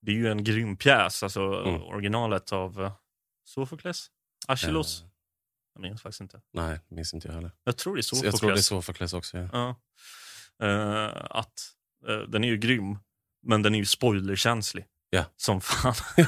[0.01, 1.81] Det är ju en grym pjäs, alltså Mm.
[1.81, 2.91] originalet av uh,
[3.45, 4.07] Sofokles?
[4.47, 5.01] Aeschylus?
[5.01, 5.07] Eh,
[5.73, 6.41] Jag minns faktiskt inte.
[6.53, 7.51] nej, minns inte jag heller.
[7.63, 8.33] Jag tror det är Sofokles.
[8.33, 9.37] jag tror det är Sofokles också.
[9.37, 9.47] Ja.
[9.53, 9.75] Ja.
[10.67, 11.53] Eh, att
[12.07, 12.97] eh, den är ju grym,
[13.43, 14.85] men den är ju spoilerkänslig.
[15.09, 15.25] Ja.
[15.37, 15.93] Som fan.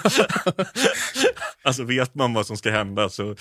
[1.64, 3.36] alltså vet man vad som ska hända så...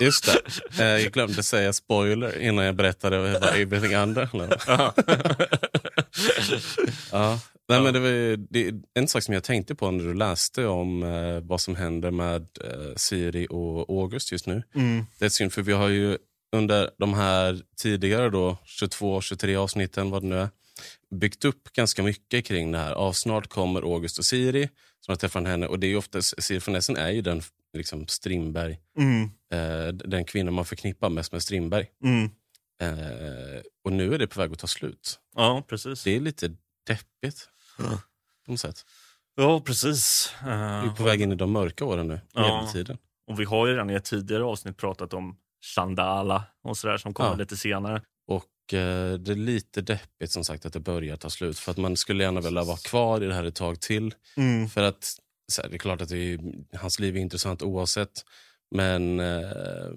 [0.00, 0.82] Just det.
[0.82, 4.28] Eh, jag glömde säga spoiler innan jag berättade vad Everything Under.
[4.66, 4.94] Ja.
[7.12, 7.40] Ja.
[7.68, 10.66] Nej, men det, var, det är en sak som jag tänkte på när du läste
[10.66, 14.62] om eh, vad som händer med eh, Siri och August just nu.
[14.74, 15.06] mm.
[15.18, 16.18] Det är synd, för vi har ju
[16.56, 20.48] under de här tidigare då, 22-23 avsnitten, vad det nu är,
[21.10, 22.92] byggt upp ganska mycket kring det här.
[22.92, 24.68] Av snart kommer August och Siri,
[25.00, 25.66] som har träffat henne.
[25.66, 27.42] Och det är oftast, Siri von Essen är ju den
[27.72, 29.22] liksom Strindberg, Mm.
[29.52, 31.86] eh, den kvinna man förknippar mest med Strindberg.
[32.04, 32.30] Mm.
[32.80, 35.18] Eh, och nu är det på väg att ta slut.
[35.36, 36.02] Ja, precis.
[36.04, 36.48] Det är lite
[36.86, 37.84] deppigt Ja.
[38.46, 38.84] på något sätt.
[39.36, 40.32] Ja, precis.
[40.44, 42.56] Vi Eh, är på väg in i de mörka åren nu, Ja.
[42.56, 42.98] medeltiden.
[43.26, 45.36] och vi har ju redan i ett tidigare avsnitt pratat om
[45.74, 47.36] Chandala och sådär som kommer Ja.
[47.36, 48.02] lite senare.
[48.28, 51.58] Och eh, det är lite deppigt som sagt att det börjar ta slut.
[51.58, 54.14] För att man skulle gärna vilja vara kvar i det här ett tag till.
[54.36, 54.68] Mm.
[54.68, 55.04] För att
[55.52, 56.38] så här, det är klart att är,
[56.76, 58.24] hans liv är intressant oavsett.
[58.74, 59.90] Men, eh,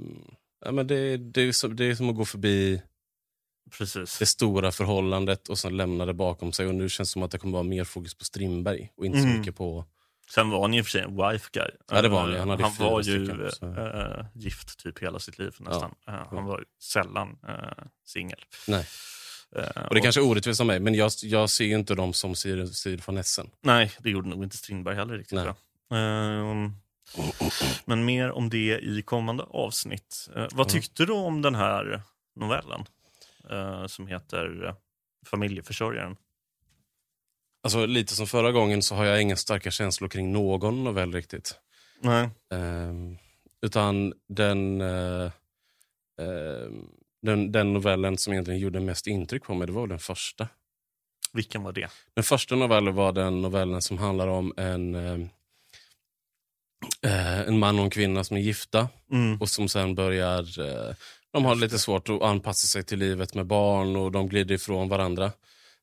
[0.65, 2.81] ja, men det, det, är som, det är som att gå förbi
[3.77, 4.19] Precis.
[4.19, 6.67] det stora förhållandet och sen lämna det bakom sig.
[6.67, 9.21] Och nu känns det som att det kommer vara mer fokus på Strindberg och inte
[9.21, 9.39] så Mm.
[9.39, 9.85] mycket på...
[10.33, 11.69] Sen var han i och för sig en wife guy.
[11.91, 12.33] Ja, det var han.
[12.33, 15.95] Eh, Han hade han var ju eh, gift typ hela sitt liv nästan.
[16.07, 17.55] Eh, han var ju sällan uh,
[18.05, 18.39] singel.
[18.67, 18.85] Nej.
[19.55, 22.13] Eh, Och det kanske är orättvist av mig, men jag, jag ser ju inte dem
[22.13, 23.49] som Siri, Siri von Essen.
[23.61, 25.39] Nej, det gjorde nog inte Strindberg heller riktigt.
[25.89, 25.99] Nej.
[26.01, 26.71] Ehm,
[27.85, 30.29] men mer om det i kommande avsnitt.
[30.35, 30.67] Eh, vad Mm.
[30.67, 32.01] tyckte du om den här
[32.35, 32.85] novellen
[33.49, 34.73] eh, som heter eh,
[35.25, 36.15] Familjeförsörjaren?
[37.63, 41.55] Alltså lite som förra gången så har jag inga starka känslor kring någon novell riktigt.
[42.01, 42.29] Nej.
[42.53, 43.17] Ehm,
[43.61, 45.31] utan den, ehm,
[47.21, 50.47] den, den novellen som egentligen gjorde mest intryck på mig, det var den första.
[51.33, 51.89] Vilken var det?
[52.13, 55.19] Den första novellen var den novellen som handlar om en, eh,
[57.03, 59.41] eh, en man och en kvinna som är gifta Mm.
[59.41, 60.59] och som sen börjar...
[60.59, 60.95] Eh,
[61.33, 64.89] de har lite svårt att anpassa sig till livet med barn och de glider ifrån
[64.89, 65.31] varandra.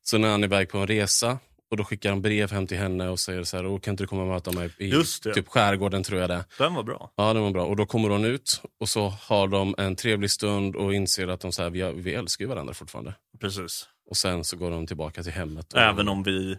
[0.03, 1.39] Så när han är iväg på en resa
[1.71, 4.03] och då skickar han brev hem till henne och säger så här, "Åh, kan inte
[4.03, 4.91] du komma och möta mig i
[5.33, 6.45] typ skärgården tror jag det.
[6.57, 7.11] Den var bra.
[7.15, 7.65] Ja, det var bra.
[7.65, 11.39] Och då kommer hon ut och så har de en trevlig stund och inser att
[11.41, 13.13] de så här, vi, vi älskar varandra fortfarande.
[13.39, 13.87] Precis.
[14.09, 15.73] Och sen så går de tillbaka till hemmet.
[15.73, 16.51] Och Även om vi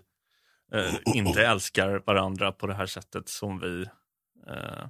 [0.74, 3.82] eh, inte älskar varandra på det här sättet som vi
[4.48, 4.86] eh,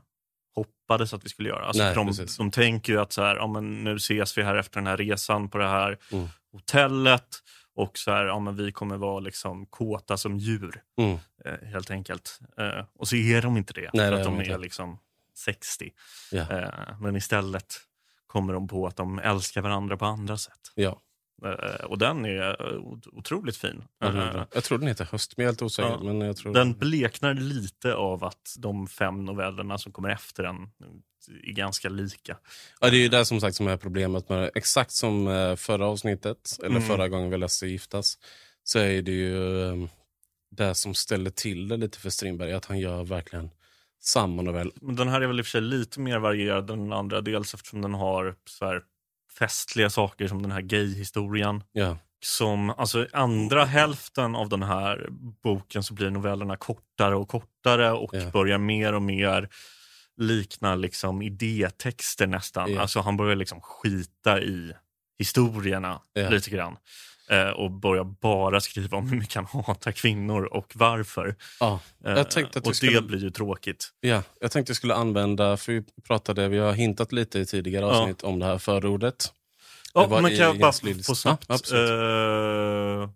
[0.55, 1.65] hoppades att vi skulle göra.
[1.67, 2.37] Alltså, Nej, de, precis.
[2.37, 4.97] de tänker ju att så här, ja, men nu ses vi här efter den här
[4.97, 6.29] resan på det här Mm.
[6.53, 7.27] hotellet
[7.75, 11.19] och så här, ja, men vi kommer vara liksom kåta som djur Mm.
[11.45, 12.39] eh, helt enkelt.
[12.59, 14.99] Eh, och så är de inte det, Nej, för att de är liksom
[15.35, 15.91] 60.
[16.33, 16.41] Ja.
[16.59, 17.75] Eh, men istället
[18.27, 20.73] kommer de på att de älskar varandra på andra sätt.
[20.75, 21.01] Ja,
[21.85, 23.83] och den är eh, ot- otroligt fin.
[24.05, 25.89] Eh, jag tror den heter Höst, men jag är helt osäker.
[25.91, 26.03] Ja.
[26.03, 26.55] Men jag tror...
[26.55, 30.57] Den bleknar lite av att de fem novellerna som kommer efter den
[31.45, 32.37] är ganska lika.
[32.81, 34.51] Ja, det är ju det som sagt som är problemet med.
[34.55, 36.83] Exakt som eh, förra avsnittet, eller Mm.
[36.89, 38.19] förra gången vi läste Giftas,
[38.65, 39.77] så är det ju eh,
[40.51, 43.51] det som ställer till det lite för Strindberg, att han gör verkligen
[44.03, 44.73] samma novell.
[44.81, 47.21] Men den här är väl i och för sig lite mer varierad än den andra.
[47.21, 48.83] Dels eftersom den har så här
[49.39, 51.65] festliga saker som den här gay-historien.
[52.23, 55.07] Som, alltså, andra hälften av den här
[55.43, 58.31] boken så blir novellerna kortare och kortare och Ja.
[58.31, 59.49] börjar mer och mer
[60.17, 62.73] likna liksom idétexter nästan.
[62.73, 62.81] Ja.
[62.81, 64.73] Alltså han börjar liksom skita i
[65.19, 66.77] historierna lite grann.
[67.31, 71.37] Eh, och börjar bara skriva om hur mycket han hatar kvinnor och varför.
[71.61, 73.89] Ja, Eh, jag tänkte att och skulle, det blir ju tråkigt.
[74.01, 77.85] ja, jag tänkte jag skulle använda, för vi pratade, vi har hintat lite i tidigare
[77.87, 78.01] Ja.
[78.01, 79.33] avsnitt om det här förordet.
[79.95, 80.73] Ja, var men kan jag bara
[81.07, 83.11] få snabbt Ja, eh,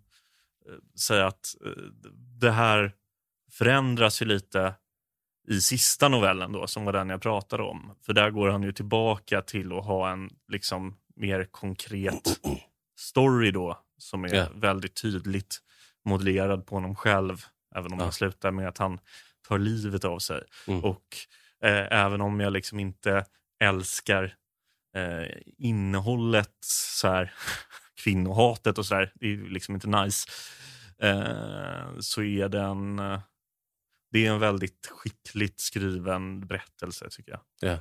[0.99, 1.71] säga att eh,
[2.41, 2.91] det här
[3.51, 4.73] förändras ju lite
[5.47, 7.91] i sista novellen då, som var den jag pratade om.
[8.05, 12.39] För där går han ju tillbaka till att ha en liksom mer konkret
[12.99, 14.47] story då, som är Ja.
[14.55, 15.57] väldigt tydligt
[16.05, 17.45] modellerad på honom själv.
[17.75, 18.11] Även om Ja.
[18.11, 18.99] slutar med att han
[19.47, 20.43] tar livet av sig.
[20.67, 20.83] Mm.
[20.83, 21.17] Och
[21.63, 23.25] eh, även om jag liksom inte
[23.59, 24.35] älskar
[24.95, 27.33] eh, innehållet, så här,
[28.03, 30.29] kvinnohatet och sådär, det är liksom inte nice,
[30.99, 33.19] eh, så är den eh,
[34.11, 37.41] det är en väldigt skickligt skriven berättelse tycker jag.
[37.59, 37.77] Ja.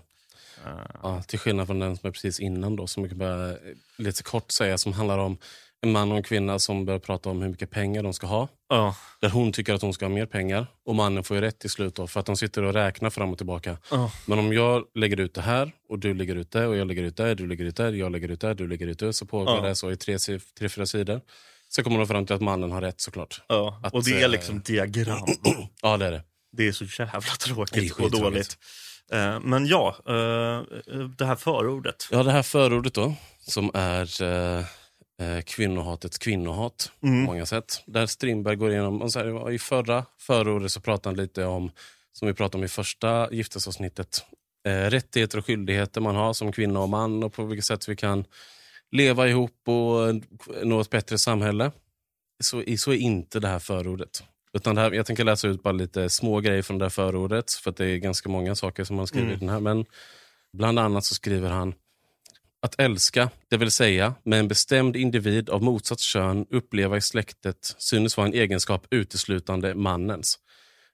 [0.65, 3.57] Eh, Ja, till skillnad från den som är precis innan då, som jag kan bara
[3.99, 5.39] lite kort säga, som handlar om
[5.85, 8.49] en man och en kvinna som börjar prata om hur mycket pengar de ska ha.
[8.69, 11.59] ja, Där hon tycker att hon ska ha mer pengar och mannen får ju rätt
[11.59, 13.77] till slut då, för att de sitter och räknar fram och tillbaka.
[13.91, 16.87] ja, Men om jag lägger ut det här och du lägger ut det och jag
[16.87, 19.13] lägger ut det, du lägger ut det, jag lägger ut det, du lägger ut det,
[19.13, 19.61] så pågår Ja.
[19.63, 20.19] det så i tre,
[20.59, 21.21] tre, fyra sidor.
[21.69, 23.43] Så kommer de fram till att mannen har rätt såklart.
[23.49, 23.81] ja.
[23.83, 25.19] Att, Och det är eh, liksom diagram.
[25.83, 26.23] Ja, det är det.
[26.57, 28.59] Det är så jävla tråkigt och dåligt.
[29.13, 30.79] Eh, Men ja, eh,
[31.19, 32.09] det här förordet.
[32.11, 34.65] Ja, det här förordet då, som är eh,
[35.21, 37.27] eh, kvinnohatets kvinnohat Mm.
[37.27, 37.83] på många sätt.
[37.87, 41.71] Där Strindberg går igenom, och så här, i förra förordet så pratade han lite om,
[42.13, 44.25] som vi pratade om i första giftasavsnittet,
[44.69, 47.97] eh, rättigheter och skyldigheter man har som kvinna och man och på vilket sätt vi
[47.97, 48.25] kan
[48.91, 50.21] leva ihop och
[50.67, 51.71] nå ett bättre samhälle.
[52.45, 54.23] Så, så är inte det här förordet.
[54.53, 57.75] Utan här, jag tänker läsa ut bara lite små grejer från det här förordet, för
[57.77, 59.37] det är ganska många saker som han skriver Mm.
[59.37, 59.61] i den här.
[59.61, 59.85] Men
[60.57, 61.75] bland annat så skriver han
[62.65, 67.75] att älska, det vill säga med en bestämd individ av motsatt kön uppleva i släktet
[67.79, 70.39] synes vara en egenskap uteslutande mannens.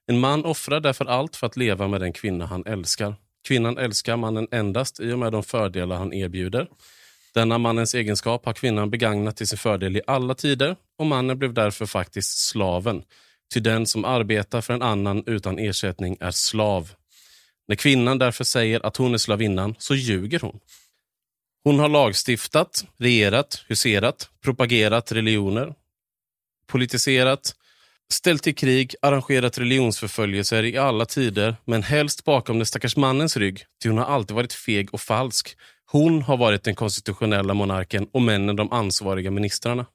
[0.07, 3.15] En man offrar därför allt för att leva med den kvinna han älskar.
[3.47, 6.67] Kvinnan älskar mannen endast i och med de fördelar han erbjuder.
[7.33, 11.53] Denna mannens egenskap har kvinnan begagnat till sin fördel i alla tider och mannen blev
[11.53, 13.03] därför faktiskt slaven.
[13.53, 16.91] Ty den som arbetar för en annan utan ersättning är slav.
[17.67, 20.59] När kvinnan därför säger att hon är slavinnan så ljuger hon.
[21.63, 25.73] Hon har lagstiftat, regerat, huserat, propagerat religioner,
[26.67, 27.55] politiserat,
[28.13, 33.65] ställt till krig, arrangerat religionsförföljelser i alla tider, men helst bakom den stackars mannens rygg,
[33.83, 35.57] ty hon har alltid varit feg och falsk.
[35.85, 39.85] Hon har varit den konstitutionella monarken och männen de ansvariga ministrarna.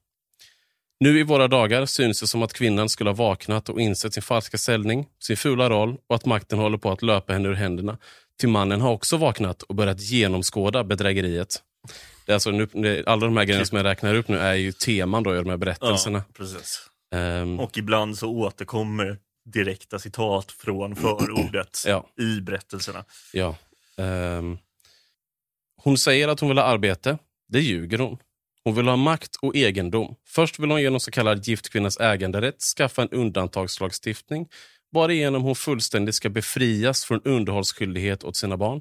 [1.00, 4.22] Nu i våra dagar syns det som att kvinnan skulle ha vaknat och insett sin
[4.22, 7.98] falska ställning, sin fula roll och att makten håller på att löpa henne ur händerna.
[8.38, 11.62] Till mannen har också vaknat och börjat genomskåda bedrägeriet.
[12.26, 14.72] Det är alltså nu, alla de här grejerna som jag räknar upp nu är ju
[14.72, 16.18] teman då i de här berättelserna.
[16.18, 16.90] Ja, precis.
[17.14, 23.04] Ehm, Och ibland så återkommer direkta citat från förordet ja, i berättelserna.
[23.32, 23.56] ja.
[23.96, 24.58] Ehm,
[25.82, 27.18] hon säger att hon vill ha arbete.
[27.48, 28.18] Det ljuger hon.
[28.64, 30.14] Hon vill ha makt och egendom.
[30.26, 34.48] Först vill hon genom så kallad gift kvinnas äganderätt skaffa en undantagslagstiftning
[34.96, 38.80] varigenom hon fullständigt ska befrias från underhållsskyldighet åt sina barn.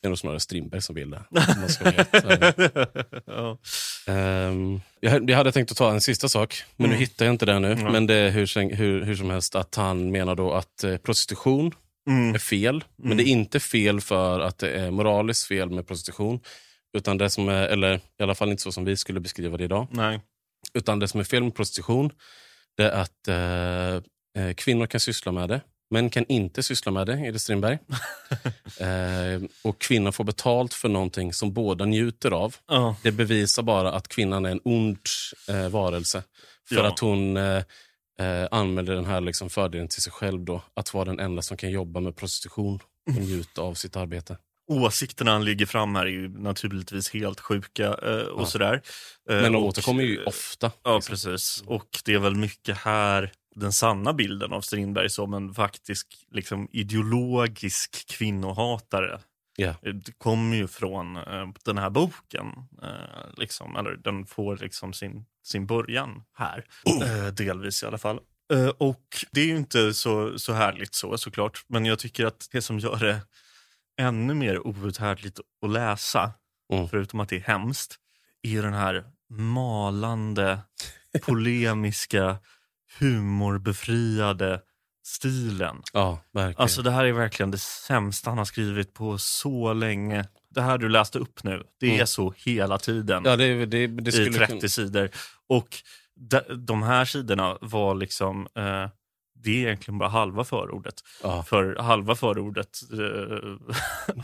[0.00, 1.22] Det är nog snarare Strindberg som vill det.
[1.30, 1.84] man ska
[3.26, 3.58] ja.
[4.06, 6.98] Ehm, jag, jag hade tänkt att ta en sista sak, men Mm.
[6.98, 7.76] nu hittar jag inte det nu.
[7.80, 7.90] Ja.
[7.90, 11.72] Men det är hur, hur, hur som helst att han menar då att eh, prostitution
[12.08, 12.34] Mm.
[12.34, 12.84] är fel.
[12.96, 16.40] Men det är inte fel för att det är moraliskt fel med prostitution.
[16.96, 19.64] Utan det som är, eller i alla fall inte så som vi skulle beskriva det
[19.64, 19.86] idag.
[19.90, 20.20] Nej.
[20.74, 22.10] Utan det som är fel med prostitution,
[22.76, 24.02] det är att eh,
[24.56, 25.60] kvinnor kan syssla med det.
[25.90, 27.78] Män kan inte syssla med det, enligt Strindberg.
[28.80, 32.56] eh, och kvinnor får betalt för någonting som båda njuter av.
[32.68, 32.96] Ja.
[33.02, 34.98] Det bevisar bara att kvinnan är en ond
[35.48, 36.22] eh, varelse.
[36.68, 36.86] För Ja.
[36.88, 37.62] att hon eh,
[38.20, 40.44] eh, använder den här liksom fördelen till sig själv.
[40.44, 44.36] Då, att vara den enda som kan jobba med prostitution och njuta av sitt arbete.
[44.70, 48.46] Åsikterna han ligger fram här är ju naturligtvis helt sjuka eh, och Ja.
[48.46, 48.82] sådär.
[49.30, 50.70] Eh, Men de och, återkommer ju eh, ofta.
[50.84, 51.12] Ja, liksom.
[51.12, 51.62] precis.
[51.66, 56.68] Och det är väl mycket här den sanna bilden av Strindberg som en faktisk liksom,
[56.72, 59.20] ideologisk kvinnohatare.
[59.82, 62.46] Eh, Det kommer ju från eh, den här boken.
[62.82, 66.64] Eh, liksom, eller den får liksom sin, sin början här.
[67.02, 68.20] Eh, delvis i alla fall.
[68.52, 71.64] Eh, och det är ju inte så, så härligt så såklart.
[71.68, 73.20] Men jag tycker att det som gör det
[74.00, 76.32] ännu mer outhärdligt att läsa,
[76.72, 76.88] Mm.
[76.88, 77.96] förutom att det är hemskt,
[78.42, 80.58] är den här malande,
[81.22, 82.36] polemiska,
[82.98, 84.60] humorbefriade
[85.06, 85.82] stilen.
[85.92, 86.62] Ja, verkligen.
[86.62, 90.24] Alltså det här är verkligen det sämsta han har skrivit på så länge.
[90.50, 92.06] det här du läste upp nu, det är Mm.
[92.06, 95.10] så hela tiden Ja, det, det, det i skulle 30 kunna- sidor.
[95.48, 95.68] Och
[96.16, 98.88] de, de här sidorna var liksom, eh,
[99.44, 100.94] det är egentligen bara halva förordet.
[101.22, 101.42] Ja.
[101.42, 102.98] För halva förordet eh,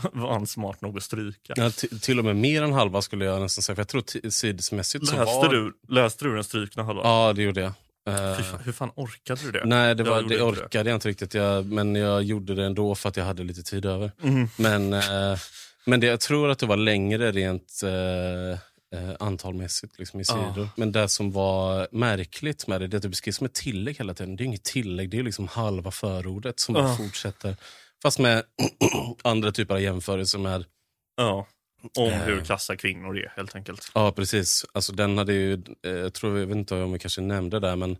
[0.13, 1.53] var han smart nog att stryka.
[1.55, 1.69] Ja,
[2.01, 3.75] till och med mer än halva skulle jag nästan säga.
[3.75, 5.49] För jag tror t- sidesmässigt så var...
[5.49, 7.05] du, läste du den strykna halvan?
[7.09, 7.73] Ja, det gjorde jag.
[8.07, 9.65] Eh, fan, hur fan orkade du det?
[9.65, 10.41] nej, det, var, det inte det.
[10.43, 11.33] orkade jag inte riktigt.
[11.33, 14.11] Jag, men jag gjorde det ändå för att jag hade lite tid över.
[14.21, 14.49] Mhm.
[14.57, 15.37] Men, eh,
[15.85, 18.59] men det, jag tror att det var längre rent eh,
[18.99, 20.53] eh, antalmässigt liksom, i Ja.
[20.53, 20.69] sidor.
[20.75, 23.97] Men det som var märkligt med det, det är att det beskrivs som ett tillägg
[23.97, 24.35] hela tiden.
[24.35, 26.95] Det är inget tillägg, det är liksom halva förordet som bara Ja.
[26.97, 27.55] fortsätter.
[28.01, 28.43] Fast med
[29.23, 30.65] andra typer av jämförelser med
[31.17, 31.47] Ja,
[31.97, 32.21] om Eh.
[32.23, 33.91] hur kassa kvinnor är helt enkelt.
[33.93, 34.65] Ja, precis.
[34.73, 35.53] Alltså, den hade ju,
[35.85, 37.97] eh, jag tror, jag vet inte om vi kanske nämnde det, men,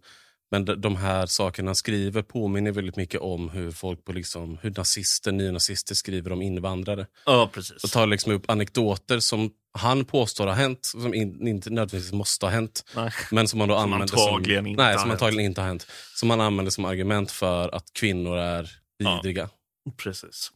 [0.51, 4.73] men de- här sakerna han skriver påminner väldigt mycket om hur folk på liksom, hur
[4.77, 7.07] nazister, nynazister skriver om invandrare.
[7.25, 7.83] Ja, precis.
[7.83, 12.45] Och tar liksom upp anekdoter som han påstår har hänt, som in, inte nödvändigtvis måste
[12.45, 12.83] ha hänt.
[12.95, 13.11] Nej.
[13.31, 15.87] Men som man då Som använder antagligen som, inte nej, som antagligen inte har hänt.
[16.15, 19.15] Som man använder som argument för att kvinnor är Ja.
[19.23, 19.49] vidriga.
[19.97, 20.51] Precis.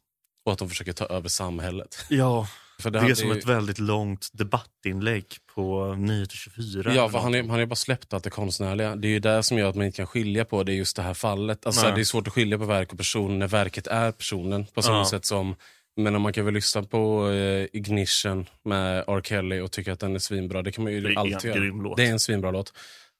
[0.45, 2.05] Och att de försöker ta över samhället.
[2.09, 2.47] Ja,
[2.79, 6.93] För det, hade är som ju- ett väldigt långt debattinlägg på Nyheter 24.
[6.95, 7.51] Ja, för han, är, någonting.
[7.51, 8.95] han är bara släppt att det konstnärliga.
[8.95, 11.01] Det är ju det som gör att man inte kan skilja på det, just det
[11.01, 11.65] här fallet.
[11.65, 11.91] Alltså, Nej.
[11.95, 14.65] det är svårt att skilja på verk och person när verket är personen.
[14.65, 15.05] På samma Ja.
[15.05, 15.55] sätt som,
[15.97, 19.21] men man kan väl lyssna på eh, Ignition med R.
[19.23, 20.61] Kelly och tycka att den är svinbra.
[20.61, 21.95] Det kan man ju Det är alltid en göra.
[21.95, 22.73] Det är en svinbra låt.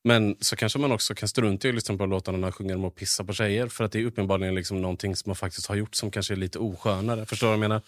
[0.03, 2.75] Men så kanske man också kan strunta i att lyssna på låtarna när han sjunger
[2.75, 3.67] om att pissa på tjejer.
[3.67, 6.35] För att det är uppenbarligen liksom någonting som man faktiskt har gjort som kanske är
[6.35, 7.25] lite oskönare.
[7.25, 7.81] Förstår du vad jag menar?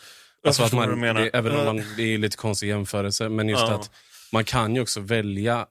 [0.48, 1.02] Alltså att man.
[1.02, 3.30] Det, även om man, det är lite konstig jämförelse.
[3.30, 3.74] Men just Ja.
[3.74, 3.92] att
[4.34, 5.66] man kan ju också välja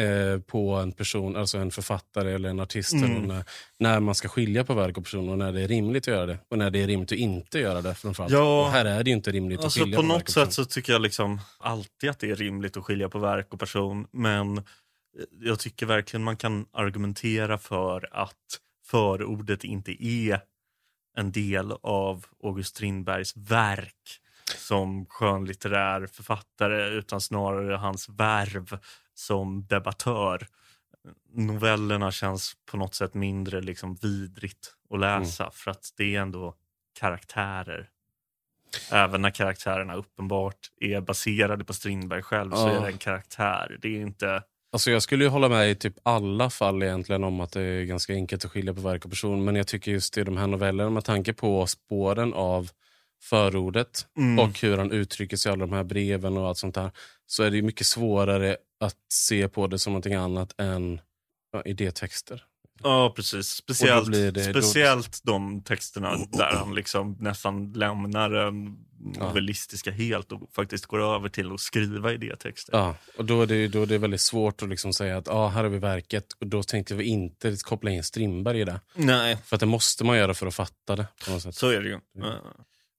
[0.00, 3.22] eh, på en person, alltså en författare eller en artist, Mm.
[3.22, 3.44] när,
[3.78, 6.26] när man ska skilja på verk och person och när det är rimligt att göra
[6.26, 6.38] det.
[6.50, 8.32] Och när det är rimligt att inte göra det framförallt.
[8.32, 8.66] Ja.
[8.66, 10.64] Och här är det ju inte rimligt att Alltså skilja på på, något sätt så
[10.64, 14.06] tycker jag liksom alltid att det är rimligt att skilja på verk och person.
[14.12, 14.62] Men eh,
[15.40, 18.36] jag tycker verkligen man kan argumentera för att
[18.86, 20.40] förordet inte är
[21.16, 24.18] en del av August Strindbergs verk
[24.56, 28.78] som skönlitterär författare utan snarare hans värv
[29.14, 30.46] som debattör.
[31.34, 36.54] Novellerna känns på något sätt mindre liksom vidrigt att läsa för att det är ändå
[37.00, 37.88] karaktärer.
[38.92, 42.70] Även när karaktärerna uppenbart är baserade på Strindberg själv så Ja.
[42.70, 43.78] är det en karaktär.
[43.82, 44.42] Det är inte...
[44.72, 47.84] Alltså jag skulle ju hålla med i typ alla fall egentligen om att det är
[47.84, 49.44] ganska enkelt att skilja på verk och person.
[49.44, 52.70] Men jag tycker just i de här novellerna med tanke på spåren av
[53.22, 54.38] förordet Mm.
[54.38, 56.90] och hur han uttrycker sig i alla de här breven och allt sånt där.
[57.26, 61.00] Så är det mycket svårare att se på det som någonting annat än
[61.52, 62.44] ja, idétexter.
[62.82, 63.48] Ja, precis.
[63.48, 68.76] Speciellt, det- då- speciellt de texterna där han liksom nästan lämnar den
[69.18, 69.28] Ja.
[69.28, 72.72] novelistiska helt och faktiskt går över till att skriva idétexter.
[72.78, 75.48] Ja, och då är det, då är det väldigt svårt att liksom säga att ah,
[75.48, 76.26] här har vi verket.
[76.40, 78.80] Och då tänkte vi inte koppla in Strindberg i det.
[78.94, 81.06] Nej, För att det måste man göra för att fatta det.
[81.24, 81.54] På något sätt.
[81.54, 81.98] så är det ju.
[82.16, 82.28] Mm.
[82.28, 82.34] Eh,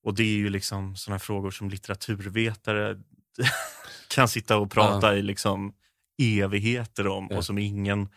[0.04, 2.98] Och det är ju liksom här frågor som litteraturvetare
[4.10, 5.74] kan sitta och prata i liksom
[6.22, 7.38] evigheter om Ja.
[7.38, 8.10] och som ingen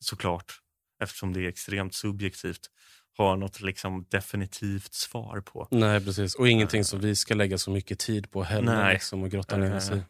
[0.00, 0.52] såklart,
[1.00, 2.70] eftersom det är extremt subjektivt,
[3.16, 5.68] har något liksom definitivt svar på.
[5.70, 6.34] Nej, precis.
[6.34, 8.76] Och ingenting som vi ska lägga så mycket tid på heller.
[8.76, 8.94] Nej.
[8.94, 9.94] Liksom, och grotta ner oss i.
[9.94, 10.00] Eh.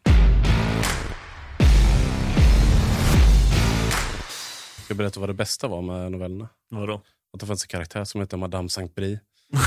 [4.83, 6.49] Ska jag berätta vad det bästa var med novellerna?
[6.69, 7.01] Vadå?
[7.33, 9.19] Att det fanns en karaktär som hette Madame Saint Brie.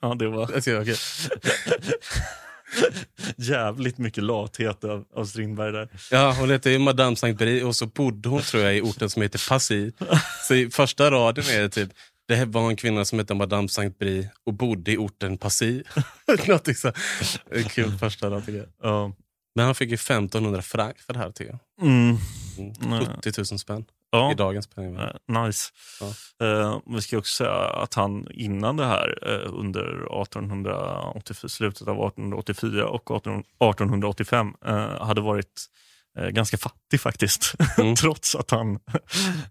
[0.00, 0.96] Ja, det var Okej, okej.
[3.36, 5.88] jävligt mycket lathet av, av Strindberg där.
[6.10, 9.10] Ja, hon hette ju Madame Saint Brie och så bodde hon tror jag i orten
[9.10, 9.92] som heter Passy.
[10.48, 11.90] Så i första raden är det typ
[12.28, 15.82] det här var en kvinna som hette Madame Saint Brie och bodde i orten Passy.
[16.46, 16.92] Någonting så.
[17.68, 18.68] Kul första rad tycker jag.
[18.82, 19.12] Ja.
[19.54, 21.88] Men han fick ju 1500 franc för det här tycker jag.
[21.88, 22.16] Mm.
[22.58, 22.72] Mm.
[22.80, 23.06] Nej.
[23.22, 24.32] 70 000 spänn Ja.
[24.32, 25.18] i dagens penningvärde.
[25.32, 25.70] Eh, Nice.
[26.00, 26.46] Ja.
[26.46, 29.82] Eh, vi ska också säga att han innan det här, eh, under
[30.22, 35.66] 1884, slutet av 1884 och 18, 1885, eh, hade varit
[36.18, 37.54] eh, ganska fattig faktiskt.
[37.78, 37.94] Mm.
[37.96, 38.78] Trots att han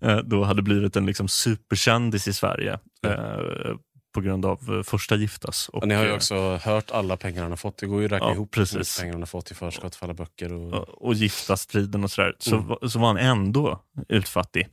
[0.01, 3.75] eh, då hade blivit en liksom superkändis i Sverige eh,
[4.17, 5.69] på grund av eh, första giftas.
[5.69, 7.77] Och, ni har ju eh, också hört alla pengar han har fått.
[7.77, 8.99] Det går ju att räkna Ja, ihop precis.
[8.99, 10.53] pengar han har fått i förskott för alla böcker.
[10.53, 10.73] Och...
[10.89, 12.89] och, giftastriden och sådär, så, Mm.
[12.89, 14.67] så var han ändå utfattig.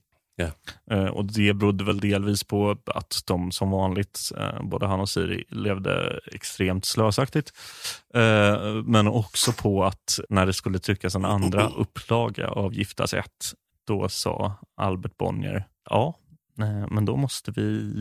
[0.90, 5.08] Eh, och det berodde väl delvis på att de som vanligt, eh, både han och
[5.08, 7.52] Siri, levde extremt slösaktigt.
[8.84, 13.52] Men också på att när det skulle tryckas en andra upplaga av Giftas ett,
[13.86, 16.18] då sa Albert Bonnier, ja,
[16.90, 17.92] men då måste vi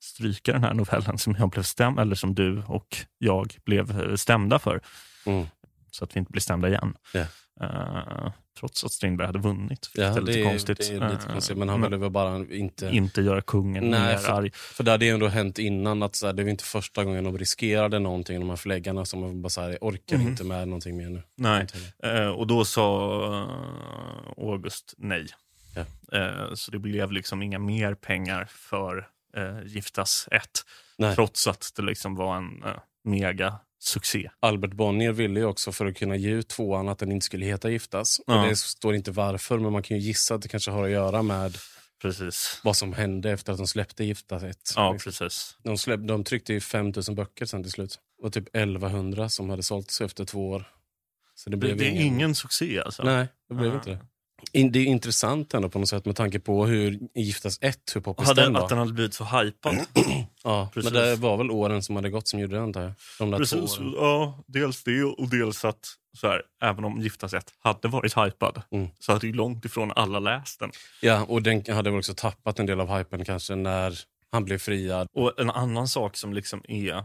[0.00, 4.14] stryka den här novellen som jag blev stämd, eller som du och jag blev eh,
[4.14, 4.80] stämda för.
[5.26, 5.46] Mm.
[5.90, 6.94] Så att vi inte blir stämda igen.
[7.14, 7.24] Ja.
[7.60, 9.90] Eh, trots att Strindberg hade vunnit.
[9.94, 10.78] Ja, vilket är det lite är, konstigt.
[10.78, 12.88] det är lite Eh, konstigt, men han men ville väl bara inte...
[12.88, 14.50] inte göra kungen Nej, för- arg.
[14.54, 17.24] För det hade ju ändå hänt innan att så här, det var inte första gången
[17.24, 20.26] de riskerade någonting, de här förläggarna som bara så här, orkar Mhm.
[20.28, 21.22] inte med någonting mer nu.
[21.36, 21.66] Nej.
[22.02, 23.10] Eh, och då sa
[24.36, 25.26] August nej.
[25.74, 25.84] Ja.
[26.18, 30.42] Eh, så det blev liksom inga mer pengar för eh, Giftas 1.
[30.98, 31.14] Nej.
[31.14, 34.30] Trots att det liksom var en eh, mega succé.
[34.40, 37.46] Albert Bonnier ville ju också för att kunna ge ut tvåan att den inte skulle
[37.46, 38.20] heta Giftas.
[38.26, 38.42] Ja.
[38.42, 40.90] Och det står inte varför, men man kan ju gissa att det kanske har att
[40.90, 41.56] göra med
[42.02, 42.60] Precis.
[42.64, 44.58] vad som hände efter att de släppte Giftas 1.
[44.76, 45.10] Ja, Liksom.
[45.12, 45.56] precis.
[45.62, 47.98] de, släpp, de tryckte ju 5000 böcker sen till slut.
[48.22, 50.64] Och typ 1100 som hade sålts efter två år.
[51.34, 52.34] Så det Det, blev det är ingen...
[52.34, 53.02] succé alltså.
[53.02, 53.74] Nej, det blev Ja.
[53.76, 53.98] inte det.
[54.52, 58.34] Det är intressant ändå på något sätt med tanke på hur Giftas 1, hur poppis
[58.34, 58.60] den var.
[58.62, 59.76] att den hade blivit så hypad.
[60.44, 60.92] Ja, Precis.
[60.92, 62.92] men det var väl åren som hade gått som gjorde det antar jag.
[63.18, 63.92] De där två Precis, åren.
[63.96, 65.86] ja, dels det och dels att
[66.20, 68.88] så här, även om Giftas 1 hade varit hypad Mm.
[68.98, 70.70] så hade ju långt ifrån alla läst den.
[71.02, 73.98] Ja, och den hade väl också tappat en del av hypen kanske när
[74.32, 75.08] han blev friad.
[75.14, 77.04] Och en annan sak som liksom är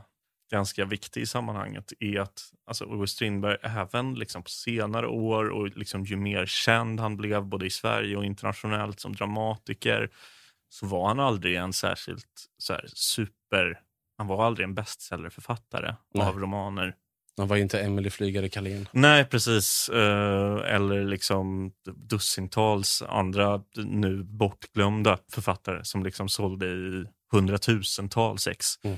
[0.51, 5.77] ganska viktig i sammanhanget är att alltså, August Strindberg även liksom på senare år och
[5.77, 10.09] liksom ju mer känd han blev både i Sverige och internationellt som dramatiker
[10.69, 13.79] så var han aldrig en särskilt så här, super...
[14.17, 16.27] Han var aldrig en bestsellerförfattare Nej.
[16.27, 16.95] av romaner.
[17.37, 18.87] Han var inte Emily Flygare Carlén.
[18.91, 19.89] Nej, precis.
[19.89, 28.67] Eh, eller liksom dussintals andra nu bortglömda författare som liksom sålde i hundratusentals ex.
[28.83, 28.97] Mm.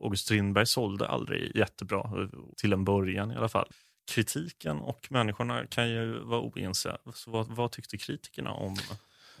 [0.00, 3.68] August Strindberg sålde aldrig jättebra, till en början i alla fall.
[4.14, 6.96] Kritiken och människorna kan ju vara oense.
[7.14, 8.76] Så vad, vad tyckte kritikerna om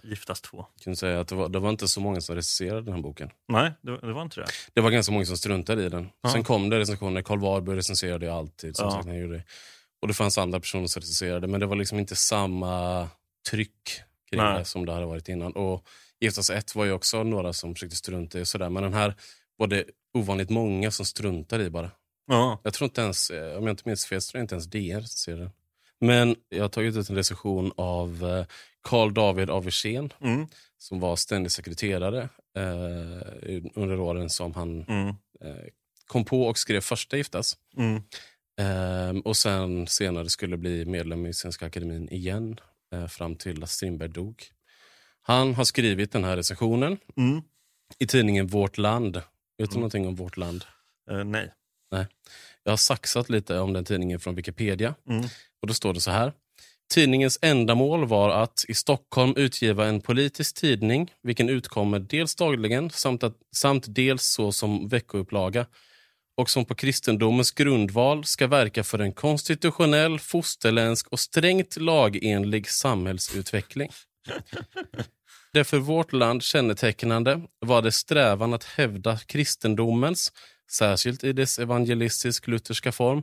[0.02, 0.66] Giftas 2?
[0.76, 3.00] Jag kan säga att det var, det var inte så många som recenserade den här
[3.02, 3.30] boken.
[3.48, 4.46] Nej, det, det var inte det.
[4.74, 6.08] Det var ganska många som struntade i den.
[6.22, 6.30] Ja.
[6.30, 7.22] Sen kom det recensioner.
[7.22, 8.76] Karl Warburg recenserade ju alltid.
[8.76, 8.90] Som Ja.
[8.92, 9.44] sagt, han gjorde det.
[10.02, 11.46] Och det fanns andra personer som recenserade.
[11.46, 13.08] Men det var liksom inte samma
[13.50, 14.00] tryck
[14.30, 14.58] kring Nej.
[14.58, 15.52] det som det hade varit innan.
[15.52, 15.86] Och
[16.20, 18.42] Giftas 1 var ju också några som försökte strunta i.
[18.42, 18.68] och Sådär.
[18.70, 19.14] Men den här
[19.60, 19.84] var det
[20.14, 21.90] ovanligt många som struntade i bara.
[22.26, 24.66] Ja, Jag tror inte ens, eh, om jag inte minns fel, tror jag inte ens
[24.66, 25.50] DN ser den.
[26.00, 28.46] Men jag har tagit ut en recension av eh,
[28.82, 30.46] Carl David av Wirsén mm,
[30.78, 35.08] som var ständig sekreterare eh, under åren som han mm,
[35.40, 35.66] eh,
[36.06, 37.56] kom på och skrev första Giftas.
[37.76, 38.02] mm,
[38.60, 42.60] Eh, och sen senare skulle bli medlem i Svenska Akademin igen
[42.92, 44.44] eh, fram till att Strindberg dog.
[45.22, 47.42] Han har skrivit den här recensionen mm.
[47.98, 49.22] i tidningen Vårt Land.
[49.60, 49.80] Vet du Mm.
[49.80, 50.64] någonting om Vårt Land?
[51.10, 51.50] Eh, nej.
[52.64, 54.94] Jag har saxat lite om den tidningen från Wikipedia.
[55.08, 55.24] Mm.
[55.62, 56.32] Och Då står det så här.
[56.94, 63.22] Tidningens ändamål var att i Stockholm utgiva en politisk tidning vilken utkommer dels dagligen samt,
[63.22, 65.66] att, samt dels så som veckoupplaga
[66.36, 73.90] och som på kristendomens grundval ska verka för en konstitutionell, fosterländsk och strängt lagenlig samhällsutveckling.
[75.52, 80.32] Det för vårt land kännetecknande var det strävan att hävda kristendomens,
[80.72, 83.22] särskilt i dess evangelistisk-lutherska form,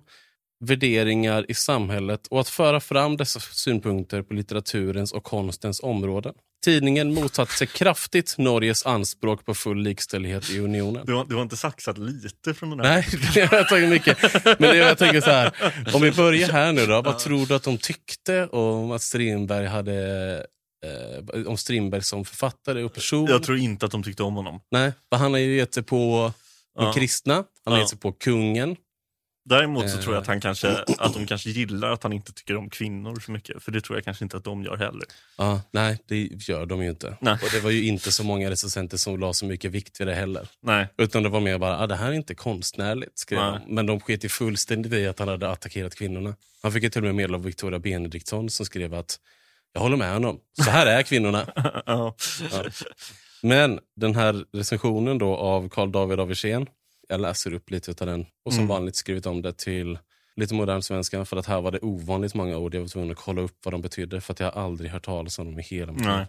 [0.66, 6.34] värderingar i samhället och att föra fram dessa synpunkter på litteraturens och konstens områden.
[6.66, 11.06] Tidningen motsatte sig kraftigt Norges anspråk på full likställighet i unionen.
[11.06, 12.94] Du, har, du har inte saxat lite från den här?
[12.94, 14.18] Nej, det har jag tagit mycket.
[14.44, 15.52] Men det jag tänker så här,
[15.94, 17.02] om vi börjar här nu då.
[17.02, 20.46] Vad tror du att de tyckte om att Strindberg hade
[20.86, 23.26] eh, om Strindberg som författare och person?
[23.26, 24.60] Jag tror inte att de tyckte om honom.
[24.72, 26.32] Nej, för han har ju gett sig på
[26.78, 26.94] de Ja.
[26.94, 27.80] kristna, han har Ja.
[27.80, 28.76] gett sig på kungen.
[29.50, 30.22] Däremot så tror jag Eh.
[30.22, 30.68] att, han kanske,
[30.98, 33.64] att de kanske gillar att han inte tycker om kvinnor så mycket.
[33.64, 35.04] För det tror jag kanske inte att de gör heller.
[35.38, 37.18] Ja, nej, det gör de ju inte.
[37.22, 37.34] Nej.
[37.44, 40.14] Och det var ju inte så många recensenter som la så mycket vikt vid det
[40.16, 40.48] heller.
[40.62, 40.88] Nej.
[40.98, 43.60] Utan det var mer bara, ah, det här är inte konstnärligt, skrev de.
[43.68, 46.36] Men de sket ju fullständigt i att han hade attackerat kvinnorna.
[46.64, 49.20] Han fick ju till och med medel av Victoria Benediktsson som skrev att,
[49.74, 51.54] jag håller med honom, så här är kvinnorna.
[51.86, 52.16] ja.
[53.42, 56.68] Men den här recensionen då av Carl David av Wirsén,
[57.10, 58.68] jag läser upp lite av den och som Mm.
[58.68, 60.00] vanligt skrivit om det till
[60.36, 62.76] lite modern svenska för att här var det ovanligt många ord.
[62.76, 65.40] Jag var tvungen att kolla upp vad de betydde för att jag aldrig hört talas
[65.40, 66.26] om dem i hela mitt liv.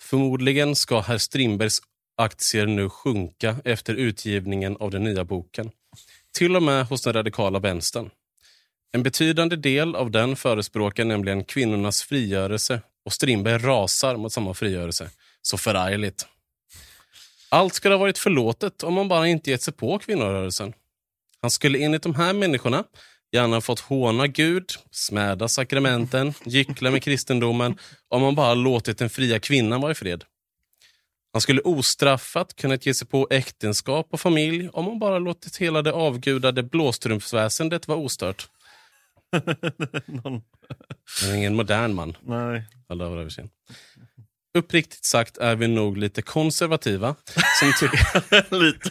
[0.00, 1.78] Förmodligen ska herr Strindbergs
[2.16, 5.70] aktier nu sjunka efter utgivningen av den nya boken.
[6.38, 8.10] Till och med hos den radikala vänstern.
[8.92, 15.10] En betydande del av den förespråkar nämligen kvinnornas frigörelse och Strindberg rasar mot samma frigörelse.
[15.42, 16.26] Så förargligt.
[17.48, 20.72] Allt skulle ha varit förlåtet om man bara inte gett sig på kvinnorörelsen.
[21.40, 22.84] Han skulle enligt de här människorna
[23.32, 27.78] gärna fått håna Gud, smäda sakramenten, gyckla med kristendomen
[28.08, 30.24] om man bara låtit den fria kvinnan vara i fred.
[31.32, 35.82] Han skulle ostraffat kunnat ge sig på äktenskap och familj om man bara låtit hela
[35.82, 38.48] det avgudade blåstrumpsväsendet vara ostört.
[40.06, 40.42] Någon...
[41.24, 42.16] Är ingen modern man.
[42.20, 42.64] Nej.
[42.88, 43.48] Alla över översyn.
[44.58, 47.14] Uppriktigt sagt är vi nog lite konservativa
[47.60, 47.88] som, ty
[48.56, 48.90] Lite.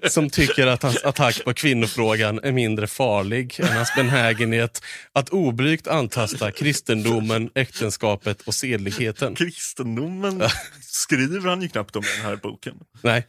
[0.10, 5.86] som tycker att hans attack på kvinnofrågan är mindre farlig än hans benägenhet att oblygt
[5.86, 9.34] antasta kristendomen, äktenskapet och sedligheten.
[9.34, 10.42] Kristendomen
[10.80, 12.74] skriver han ju knappt om i den här boken.
[13.02, 13.26] Nej.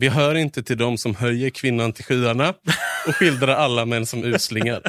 [0.00, 2.54] Vi hör inte till dem som höjer kvinnan till skyarna
[3.06, 4.82] och skildrar alla män som uslingar.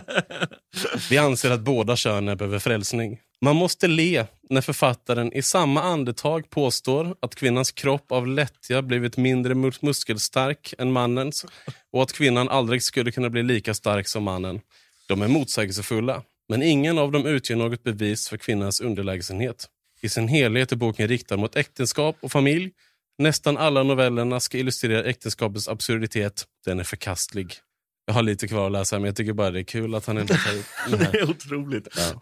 [1.09, 3.19] Vi anser att båda könen behöver frälsning.
[3.41, 9.17] Man måste le när författaren i samma andetag påstår att kvinnans kropp av lättja blivit
[9.17, 11.45] mindre mus- muskelstark än mannens
[11.91, 14.61] och att kvinnan aldrig skulle kunna bli lika stark som mannen.
[15.07, 19.67] De är motsägelsefulla, men ingen av dem utgör något bevis för kvinnans underlägsenhet.
[20.01, 22.71] I sin helhet är boken riktad mot äktenskap och familj.
[23.17, 26.45] Nästan alla novellerna ska illustrera äktenskapets absurditet.
[26.65, 27.55] Den är förkastlig.
[28.05, 30.17] Jag har lite kvar att läsa, men jag tycker bara det är kul att han
[30.17, 31.15] inte tar upp den Det här.
[31.17, 31.87] är otroligt.
[31.97, 32.21] Ja.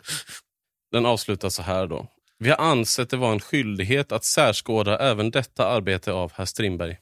[0.92, 2.08] Den avslutar så här då.
[2.40, 6.98] Vi har ansett det vara en skyldighet att särskåda även detta arbete av herr Strindberg.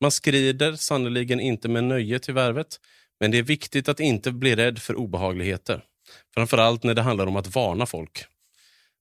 [0.00, 2.80] Man skrider sannoliken inte med nöje till värvet,
[3.20, 5.82] men det är viktigt att inte bli rädd för obehagligheter.
[6.34, 8.24] Framförallt när det handlar om att varna folk.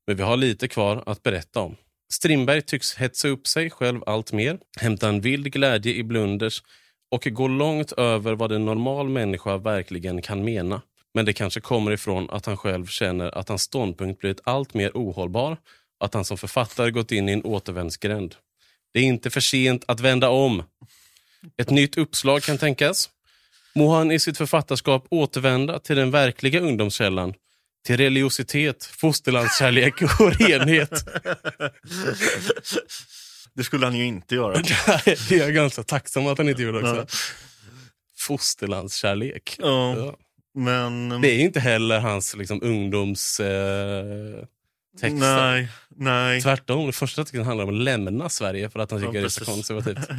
[0.07, 1.76] Men vi har lite kvar att berätta om.
[2.12, 6.64] Strindberg tycks hetsa upp sig själv allt mer, hämta en vild glädje i blunders
[7.12, 10.82] och gå långt över vad en normal människa verkligen kan mena.
[11.14, 14.91] Men det kanske kommer ifrån att han själv känner att hans ståndpunkt blivit allt mer
[14.93, 15.57] ohållbar,
[15.99, 18.36] att han som författare gått in i en återvändsgränd.
[18.93, 20.64] Det är inte för sent att vända om.
[21.57, 23.09] Ett nytt uppslag kan tänkas.
[23.76, 27.34] Må han i sitt författarskap återvända till den verkliga ungdomskällan,
[27.86, 31.05] till religiositet, fosterlandskärlek och renhet.
[33.53, 34.53] Det skulle han ju inte göra.
[35.05, 36.95] det är jag ganska tacksam att han inte gjorde också.
[36.95, 37.05] Ja.
[38.17, 39.55] Fosterlandskärlek.
[39.59, 40.15] Ja, Ja.
[40.55, 41.21] men...
[41.21, 43.39] Det är inte heller hans liksom, ungdoms...
[43.39, 44.43] Eh,
[44.99, 45.19] texter.
[45.51, 46.41] Nej, nej.
[46.41, 49.27] Tvärtom, det första texten handlar om att lämna Sverige för att han tycker Ja, det
[49.27, 50.09] är så konservativt.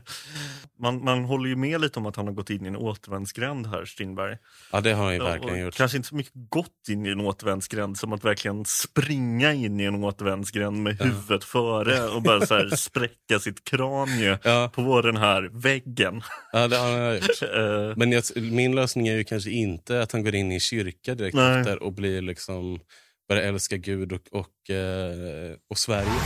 [0.80, 3.66] man, man håller ju med lite om att han har gått in i en återvändsgränd
[3.66, 4.36] här, Strindberg.
[4.72, 5.74] Ja, det har han ju Ja, verkligen gjort.
[5.76, 9.84] Kanske inte så mycket gått in i en återvändsgränd som att verkligen springa in i
[9.84, 15.16] en återvändsgränd med huvudet före och bara så här spräcka sitt kranie Ja, på den
[15.16, 16.22] här väggen.
[16.52, 17.24] ja, det har han gjort.
[17.54, 21.14] Eh, Men jag, min lösning är ju kanske inte att han går in i kyrka
[21.14, 21.60] direkt Nej.
[21.60, 22.80] efter och blir liksom
[23.28, 26.20] börjar älska Gud och, och, eh, och Sverige.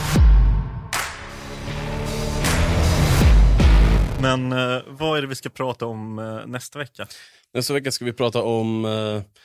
[4.21, 7.07] Men eh, vad är det vi ska prata om eh, nästa vecka?
[7.53, 8.87] Nästa vecka ska vi prata om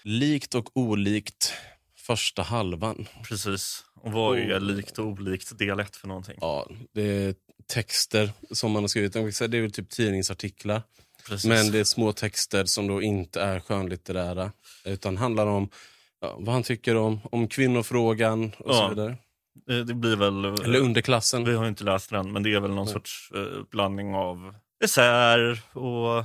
[0.02, 1.52] likt och olikt
[1.96, 3.06] första halvan.
[3.28, 3.84] Precis.
[3.94, 6.38] Och vad är likt och olikt del 1 för någonting?
[6.40, 7.34] Ja, det är
[7.66, 9.12] texter som man har skrivit.
[9.12, 10.82] Det är väl typ tidningsartiklar.
[11.28, 11.48] Precis.
[11.48, 14.52] Men det är små texter som då inte är skönlitterära.
[14.84, 15.68] Utan handlar om
[16.24, 18.74] ja, vad han tycker om, om kvinnofrågan och Ja.
[18.74, 19.16] så vidare.
[19.70, 20.44] Eh, det blir väl...
[20.44, 21.44] Eller underklassen.
[21.44, 22.92] Vi har inte läst den, men det är väl någon Nej.
[22.94, 24.54] sorts eh, blandning av
[24.84, 26.24] essäer och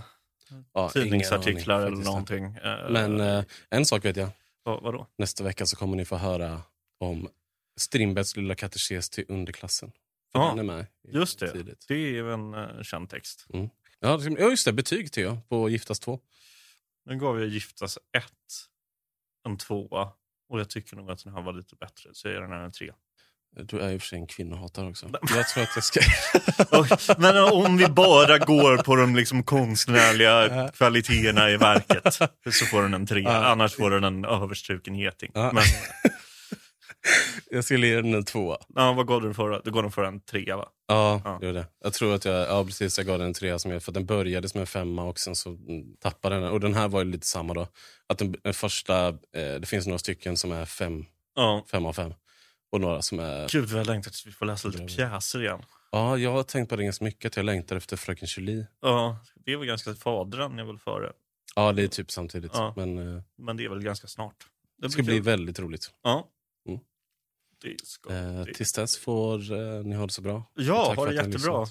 [0.74, 2.10] Ja, tidningsartiklar eller aning, faktiskt.
[2.10, 2.46] någonting.
[2.64, 4.30] Eh, Men eh, en sak vet jag.
[4.64, 5.08] vad, vadå?
[5.18, 6.62] Nästa vecka så kommer ni få höra
[7.00, 7.28] om
[7.78, 9.92] Strindbergs lilla katekes till underklassen.
[10.32, 11.52] För Ja, den är med Just det.
[11.52, 11.86] tidigt.
[11.88, 13.46] Det är ju en uh, känd text.
[14.00, 14.74] Ja, det- ja, just det.
[14.74, 16.20] Betyg till jag på Giftas 2.
[17.06, 18.24] Nu gav jag Giftas ett,
[19.46, 20.08] en tvåa.
[20.50, 22.60] Och jag tycker nog att den här var lite bättre, så jag ger den här
[22.60, 22.92] en tre.
[23.58, 25.10] Du är och för sig en kvinnohatare också.
[25.36, 26.00] Jag tror att jag ska...
[27.18, 32.14] Men om vi bara går på de liksom konstnärliga kvaliteterna i verket
[32.52, 33.22] så får den en tre.
[33.22, 33.46] Ja.
[33.46, 35.32] Annars får den en överstruken geting.
[35.34, 35.58] Men
[37.52, 38.58] jag skulle ge den en tvåa.
[38.76, 39.62] ja, vad gav du den för?
[39.66, 40.70] Du gav den för en trea va?
[40.88, 41.38] Ja, Ja.
[41.42, 41.68] det gjorde jag.
[41.84, 44.06] Jag tror att jag, ja, precis, jag gav den en trea som jag, för den
[44.06, 46.44] började som en femma och sen så mm, tappade den.
[46.50, 47.68] Och den här var ju lite samma då.
[48.08, 49.14] Att den, den första, eh,
[49.60, 51.66] det finns några stycken som är fem, Ja.
[51.72, 52.14] fem av fem.
[52.72, 53.48] Och några som är...
[53.50, 55.62] Gud vad jag längtar tills vi får läsa lite pjäser igen.
[55.92, 57.26] Ja, jag har tänkt på det ganska mycket.
[57.32, 58.68] Att jag längtar efter Fröken Julie.
[58.82, 61.12] Ja, det väl ganska, Fadern är väl före.
[61.56, 62.52] Ja, det är typ samtidigt.
[62.54, 62.74] Ja.
[62.76, 64.36] Men eh, Men det är väl ganska snart.
[64.82, 65.92] det ska bli väldigt roligt.
[66.04, 66.28] Ja.
[66.68, 66.80] Mm.
[68.10, 70.52] Eh, tills dess får eh, ni ha det så bra.
[70.54, 71.66] Ja, ha det jättebra.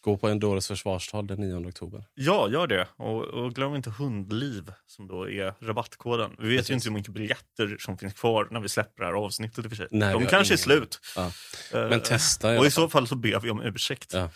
[0.00, 2.04] Gå på Endores försvarstal den 9 oktober.
[2.14, 2.88] Ja, gör det.
[2.96, 6.36] Och, och glöm inte hundliv som då är rabattkoden.
[6.38, 6.70] Vi vet ju Precis.
[6.70, 9.88] inte hur mycket biljetter som finns kvar när vi släpper det här avsnittet i och.
[9.90, 11.00] Nej, De kanske är slut.
[11.16, 11.32] Ja.
[11.72, 14.12] Eh, Men testa i Och i så fall så ber vi om ursäkt.
[14.12, 14.30] Ja.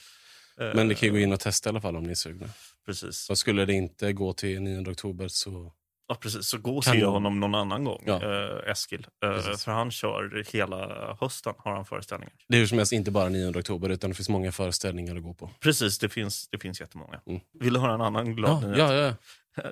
[0.61, 2.15] Eh, Men ni kan ju gå in och testa i alla fall om ni är
[2.15, 2.49] sugna.
[2.87, 3.17] Precis.
[3.17, 5.73] Så skulle det inte gå till 9 oktober så...
[6.09, 6.47] Ja, precis.
[6.49, 8.23] Så gå och se honom någon annan gång, Ja.
[8.23, 9.07] eh, Eskil.
[9.21, 9.65] Precis.
[9.65, 12.33] för han kör hela hösten, har han föreställningar.
[12.49, 15.23] Det är hur som helst inte bara 9 oktober utan det finns många föreställningar att
[15.23, 15.51] gå på.
[15.61, 17.21] Precis, det finns, det finns jättemånga.
[17.27, 17.41] Mm.
[17.61, 18.79] Vill du höra en annan glad Ja, nyhet?
[18.79, 19.15] ja, ja.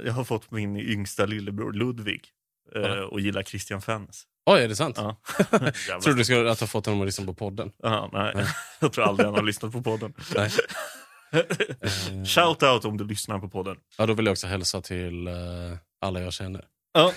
[0.04, 2.20] Jag har fått min yngsta lillebror Ludvig
[2.74, 4.22] eh, och gillar Christian Fennes.
[4.46, 4.96] Oj, är det sant?
[4.98, 5.16] Ja.
[5.88, 7.72] Jag trodde du skulle att ha fått honom att lyssna på podden.
[7.82, 8.46] Ja, nej.
[8.80, 10.14] Jag tror aldrig han har lyssnat på podden.
[10.36, 10.50] Nej.
[12.26, 13.76] Shout out om du lyssnar på podden.
[13.98, 15.34] Ja, då vill jag också hälsa till eh,
[16.00, 16.64] alla jag känner.
[16.92, 17.12] Ja.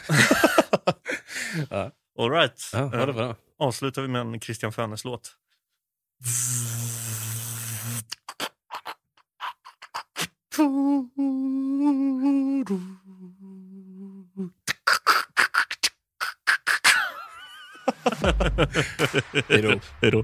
[2.19, 2.69] All right.
[2.73, 3.35] Ja, ha det bra.
[3.59, 5.31] Avslutar vi med en Christian Fennes-låt.
[19.49, 19.79] Hej då.
[20.01, 20.23] Hej då.